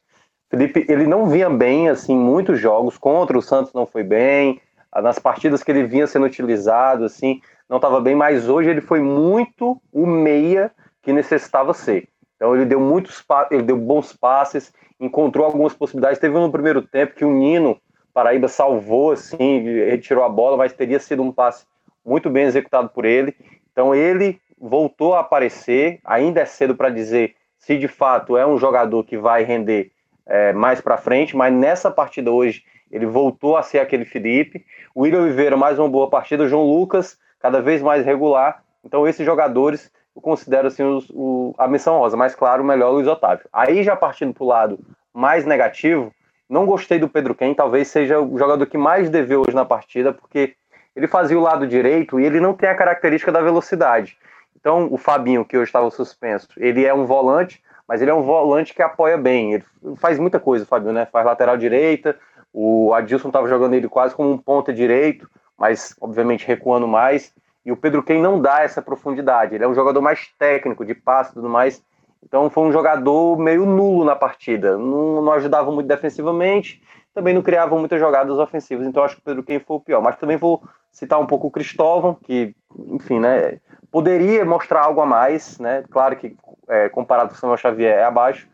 Felipe, 0.49 0.87
ele 0.89 1.09
não 1.09 1.27
vinha 1.27 1.51
bem, 1.51 1.89
assim, 1.89 2.17
muitos 2.17 2.61
jogos, 2.61 2.97
contra 2.97 3.37
o 3.37 3.43
Santos 3.43 3.73
não 3.73 3.85
foi 3.85 4.05
bem, 4.05 4.61
nas 5.03 5.19
partidas 5.19 5.63
que 5.63 5.71
ele 5.71 5.85
vinha 5.85 6.07
sendo 6.07 6.27
utilizado, 6.27 7.05
assim, 7.05 7.41
não 7.69 7.77
estava 7.77 8.01
bem, 8.01 8.15
mas 8.15 8.49
hoje 8.49 8.71
ele 8.71 8.81
foi 8.81 9.01
muito 9.01 9.81
o 9.93 10.07
meia 10.07 10.71
que 11.03 11.13
necessitava 11.13 11.75
ser. 11.75 12.09
Então 12.37 12.55
ele 12.55 12.65
deu 12.65 12.81
muitos 12.81 13.25
ele 13.51 13.63
deu 13.63 13.77
bons 13.77 14.13
passes, 14.13 14.73
encontrou 15.01 15.47
algumas 15.47 15.75
possibilidades. 15.75 16.19
Teve 16.19 16.37
um 16.37 16.43
no 16.43 16.53
primeiro 16.53 16.83
tempo 16.83 17.15
que 17.15 17.25
o 17.25 17.31
Nino 17.31 17.79
Paraíba 18.13 18.49
salvou 18.49 19.13
assim, 19.13 19.63
retirou 19.87 20.25
a 20.25 20.29
bola, 20.29 20.57
mas 20.57 20.73
teria 20.73 21.01
sido 21.01 21.23
um 21.23 21.33
passe 21.33 21.65
muito 22.05 22.31
bem 22.31 22.45
executado 22.45 22.89
por 22.89 23.05
ele. 23.05 23.35
Então 23.73 23.95
ele 23.95 24.41
voltou 24.59 25.15
a 25.15 25.21
aparecer. 25.21 26.01
Ainda 26.05 26.41
é 26.41 26.45
cedo 26.45 26.75
para 26.75 26.91
dizer 26.91 27.35
se 27.59 27.79
de 27.79 27.89
fato 27.89 28.37
é 28.37 28.47
um 28.47 28.59
jogador 28.59 29.05
que 29.05 29.17
vai 29.17 29.43
render 29.43 29.91
é, 30.27 30.53
mais 30.53 30.81
para 30.81 30.97
frente, 30.97 31.37
mas 31.37 31.53
nessa 31.53 31.91
partida 31.91 32.31
hoje 32.31 32.63
ele 32.91 33.07
voltou 33.07 33.57
a 33.57 33.63
ser 33.63 33.79
aquele 33.79 34.05
Felipe. 34.05 34.65
O 34.95 35.03
William 35.03 35.23
Oliveira, 35.23 35.57
mais 35.57 35.79
uma 35.79 35.89
boa 35.89 36.09
partida. 36.09 36.45
O 36.45 36.49
João 36.49 36.65
Lucas, 36.65 37.19
cada 37.41 37.61
vez 37.61 37.83
mais 37.83 38.05
regular. 38.05 38.63
Então, 38.85 39.07
esses 39.07 39.25
jogadores 39.25 39.91
eu 40.15 40.23
considero 40.23 40.69
assim 40.69 40.83
os, 40.83 41.11
o, 41.11 41.55
a 41.59 41.67
missão 41.67 41.99
rosa, 41.99 42.17
mas 42.17 42.35
claro, 42.35 42.63
o 42.63 42.67
melhor 42.67 42.91
é 42.91 42.93
Luiz 42.93 43.09
Otávio. 43.09 43.47
Aí 43.53 43.83
já 43.83 43.97
partindo 43.97 44.33
para 44.33 44.45
o 44.45 44.47
lado 44.47 44.79
mais 45.13 45.45
negativo, 45.45 46.13
não 46.49 46.67
gostei 46.67 46.99
do 46.99 47.09
Pedro 47.09 47.35
Ken, 47.35 47.53
talvez 47.53 47.89
seja 47.89 48.21
o 48.21 48.39
jogador 48.39 48.65
que 48.67 48.79
mais 48.79 49.11
deveu 49.11 49.43
hoje 49.43 49.55
na 49.55 49.65
partida, 49.65 50.13
porque 50.13 50.55
ele 50.95 51.09
fazia 51.09 51.39
o 51.39 51.43
lado 51.43 51.67
direito 51.67 52.21
e 52.21 52.25
ele 52.25 52.39
não 52.39 52.55
tem 52.55 52.69
a 52.69 52.75
característica 52.77 53.33
da 53.33 53.41
velocidade. 53.41 54.17
Então, 54.55 54.89
o 54.91 54.97
Fabinho, 54.97 55.45
que 55.45 55.57
hoje 55.57 55.69
estava 55.69 55.91
suspenso, 55.91 56.49
ele 56.57 56.85
é 56.85 56.95
um 56.95 57.05
volante, 57.05 57.63
mas 57.87 58.01
ele 58.01 58.11
é 58.11 58.15
um 58.15 58.23
volante 58.23 58.73
que 58.73 58.83
apoia 58.83 59.19
bem. 59.19 59.55
Ele 59.55 59.65
faz 59.97 60.19
muita 60.19 60.39
coisa, 60.39 60.65
o 60.65 60.67
Fabinho, 60.67 60.93
né? 60.93 61.07
Faz 61.07 61.27
lateral 61.27 61.57
direita, 61.57 62.17
o 62.57 62.95
Adilson 62.95 63.29
estava 63.29 63.49
jogando 63.49 63.75
ele 63.75 63.89
quase 63.89 64.15
como 64.15 64.31
um 64.31 64.39
ponta 64.39 64.73
direito, 64.73 65.29
mas 65.59 65.97
obviamente 66.01 66.47
recuando 66.47 66.87
mais. 66.87 67.35
E 67.67 67.73
o 67.73 67.77
Pedro 67.77 68.01
Quem 68.01 68.23
não 68.23 68.41
dá 68.41 68.63
essa 68.63 68.81
profundidade. 68.81 69.57
Ele 69.57 69.65
é 69.65 69.69
um 69.69 69.75
jogador 69.75 70.01
mais 70.01 70.29
técnico, 70.39 70.85
de 70.85 70.95
passe 70.95 71.33
e 71.33 71.35
tudo 71.35 71.49
mais. 71.49 71.83
Então 72.23 72.49
foi 72.49 72.63
um 72.63 72.71
jogador 72.71 73.37
meio 73.39 73.67
nulo 73.67 74.05
na 74.05 74.15
partida. 74.15 74.79
Não, 74.79 75.21
não 75.21 75.33
ajudava 75.33 75.73
muito 75.73 75.89
defensivamente, 75.89 76.81
também 77.13 77.35
não 77.35 77.43
criava 77.43 77.77
muitas 77.77 77.99
jogadas 77.99 78.39
ofensivas. 78.39 78.87
Então 78.87 79.03
acho 79.03 79.17
que 79.17 79.23
o 79.23 79.25
Pedro 79.25 79.43
Quem 79.43 79.59
foi 79.59 79.77
o 79.77 79.81
pior. 79.81 80.01
Mas 80.01 80.17
também 80.17 80.37
vou 80.37 80.63
citar 80.93 81.19
um 81.19 81.27
pouco 81.27 81.49
o 81.49 81.51
Cristóvão, 81.51 82.15
que, 82.15 82.55
enfim, 82.93 83.19
né, 83.19 83.59
poderia 83.91 84.45
mostrar 84.45 84.83
algo 84.83 85.01
a 85.01 85.07
mais, 85.07 85.59
né? 85.59 85.83
Claro 85.91 86.15
que 86.15 86.37
é, 86.69 86.89
comparado 86.89 87.31
com 87.31 87.35
o 87.35 87.39
Samuel 87.39 87.59
Xavier 87.59 87.99
é 87.99 88.05
abaixo, 88.05 88.49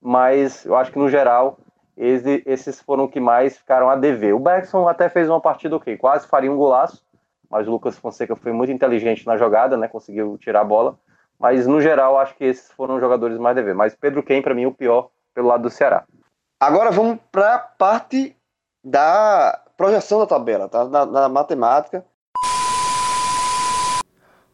mas 0.00 0.64
eu 0.64 0.76
acho 0.76 0.92
que 0.92 0.98
no 1.00 1.08
geral 1.08 1.58
esses 2.00 2.80
foram 2.80 3.04
os 3.04 3.10
que 3.10 3.20
mais 3.20 3.58
ficaram 3.58 3.90
a 3.90 3.96
dever. 3.96 4.34
O 4.34 4.38
Bergson 4.38 4.88
até 4.88 5.08
fez 5.08 5.28
uma 5.28 5.40
partida 5.40 5.76
ok, 5.76 5.96
quase 5.98 6.26
faria 6.26 6.50
um 6.50 6.56
golaço, 6.56 7.04
mas 7.50 7.68
o 7.68 7.70
Lucas 7.70 7.98
Fonseca 7.98 8.34
foi 8.34 8.52
muito 8.52 8.72
inteligente 8.72 9.26
na 9.26 9.36
jogada, 9.36 9.76
né? 9.76 9.86
Conseguiu 9.86 10.38
tirar 10.38 10.62
a 10.62 10.64
bola. 10.64 10.98
Mas 11.38 11.66
no 11.66 11.80
geral, 11.80 12.18
acho 12.18 12.34
que 12.36 12.44
esses 12.44 12.70
foram 12.72 12.94
os 12.94 13.00
jogadores 13.00 13.38
mais 13.38 13.54
dever. 13.54 13.74
Mas 13.74 13.94
Pedro 13.94 14.22
Quem, 14.22 14.40
para 14.40 14.54
mim, 14.54 14.66
o 14.66 14.74
pior 14.74 15.10
pelo 15.34 15.48
lado 15.48 15.62
do 15.64 15.70
Ceará. 15.70 16.04
Agora 16.58 16.90
vamos 16.90 17.18
para 17.30 17.54
a 17.54 17.58
parte 17.58 18.36
da 18.84 19.62
projeção 19.76 20.18
da 20.20 20.26
tabela, 20.26 20.68
tá? 20.68 20.84
da, 20.84 21.04
da 21.04 21.28
matemática. 21.28 22.04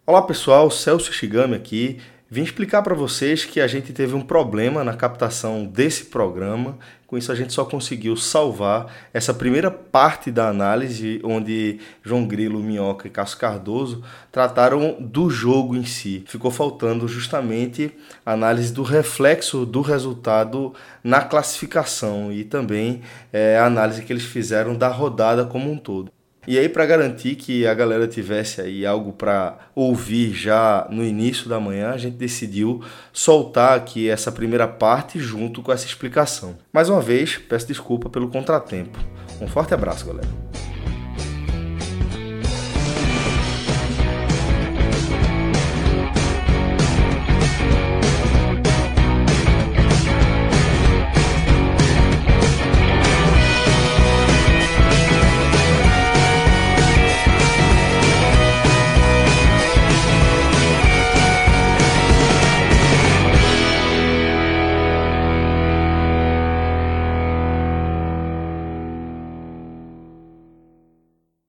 Olá 0.07 0.23
pessoal, 0.23 0.71
Celso 0.71 1.13
Shigami 1.13 1.57
aqui. 1.57 2.01
Vim 2.29 2.43
explicar 2.43 2.83
para 2.83 2.93
vocês 2.93 3.45
que 3.45 3.61
a 3.61 3.69
gente 3.69 3.93
teve 3.93 4.17
um 4.17 4.21
problema 4.21 4.83
na 4.83 4.95
captação 4.95 5.65
desse 5.65 6.07
programa. 6.07 6.77
Com 7.07 7.17
isso, 7.17 7.31
a 7.31 7.37
gente 7.37 7.53
só 7.53 7.65
conseguiu 7.65 8.17
salvar 8.17 8.93
essa 9.15 9.33
primeira 9.33 9.71
parte 9.71 10.29
da 10.33 10.49
análise, 10.49 11.21
onde 11.23 11.79
João 12.03 12.27
Grilo, 12.27 12.59
Minhoca 12.59 13.07
e 13.07 13.11
Cássio 13.11 13.39
Cardoso 13.39 14.03
trataram 14.33 14.97
do 14.99 15.31
jogo 15.31 15.77
em 15.77 15.85
si. 15.85 16.25
Ficou 16.27 16.51
faltando 16.51 17.07
justamente 17.07 17.93
a 18.25 18.33
análise 18.33 18.73
do 18.73 18.83
reflexo 18.83 19.65
do 19.65 19.81
resultado 19.81 20.75
na 21.05 21.21
classificação 21.23 22.33
e 22.33 22.43
também 22.43 23.03
é, 23.33 23.57
a 23.57 23.67
análise 23.67 24.03
que 24.03 24.13
eles 24.13 24.25
fizeram 24.25 24.75
da 24.75 24.89
rodada 24.89 25.45
como 25.45 25.71
um 25.71 25.79
todo. 25.79 26.16
E 26.47 26.59
aí, 26.59 26.69
para 26.69 26.87
garantir 26.87 27.35
que 27.35 27.67
a 27.67 27.75
galera 27.75 28.07
tivesse 28.07 28.61
aí 28.61 28.87
algo 28.87 29.13
para 29.13 29.59
ouvir 29.75 30.33
já 30.33 30.87
no 30.91 31.05
início 31.05 31.49
da 31.49 31.59
manhã, 31.59 31.91
a 31.91 31.97
gente 31.97 32.17
decidiu 32.17 32.83
soltar 33.13 33.77
aqui 33.77 34.09
essa 34.09 34.31
primeira 34.31 34.69
parte 34.69 35.19
junto 35.19 35.61
com 35.61 35.73
essa 35.73 35.87
explicação. 35.87 36.57
Mais 36.73 36.89
uma 36.89 37.01
vez, 37.01 37.37
peço 37.37 37.67
desculpa 37.67 38.09
pelo 38.09 38.29
contratempo. 38.29 38.99
Um 39.41 39.49
forte 39.49 39.75
abraço, 39.75 40.07
galera. 40.07 40.29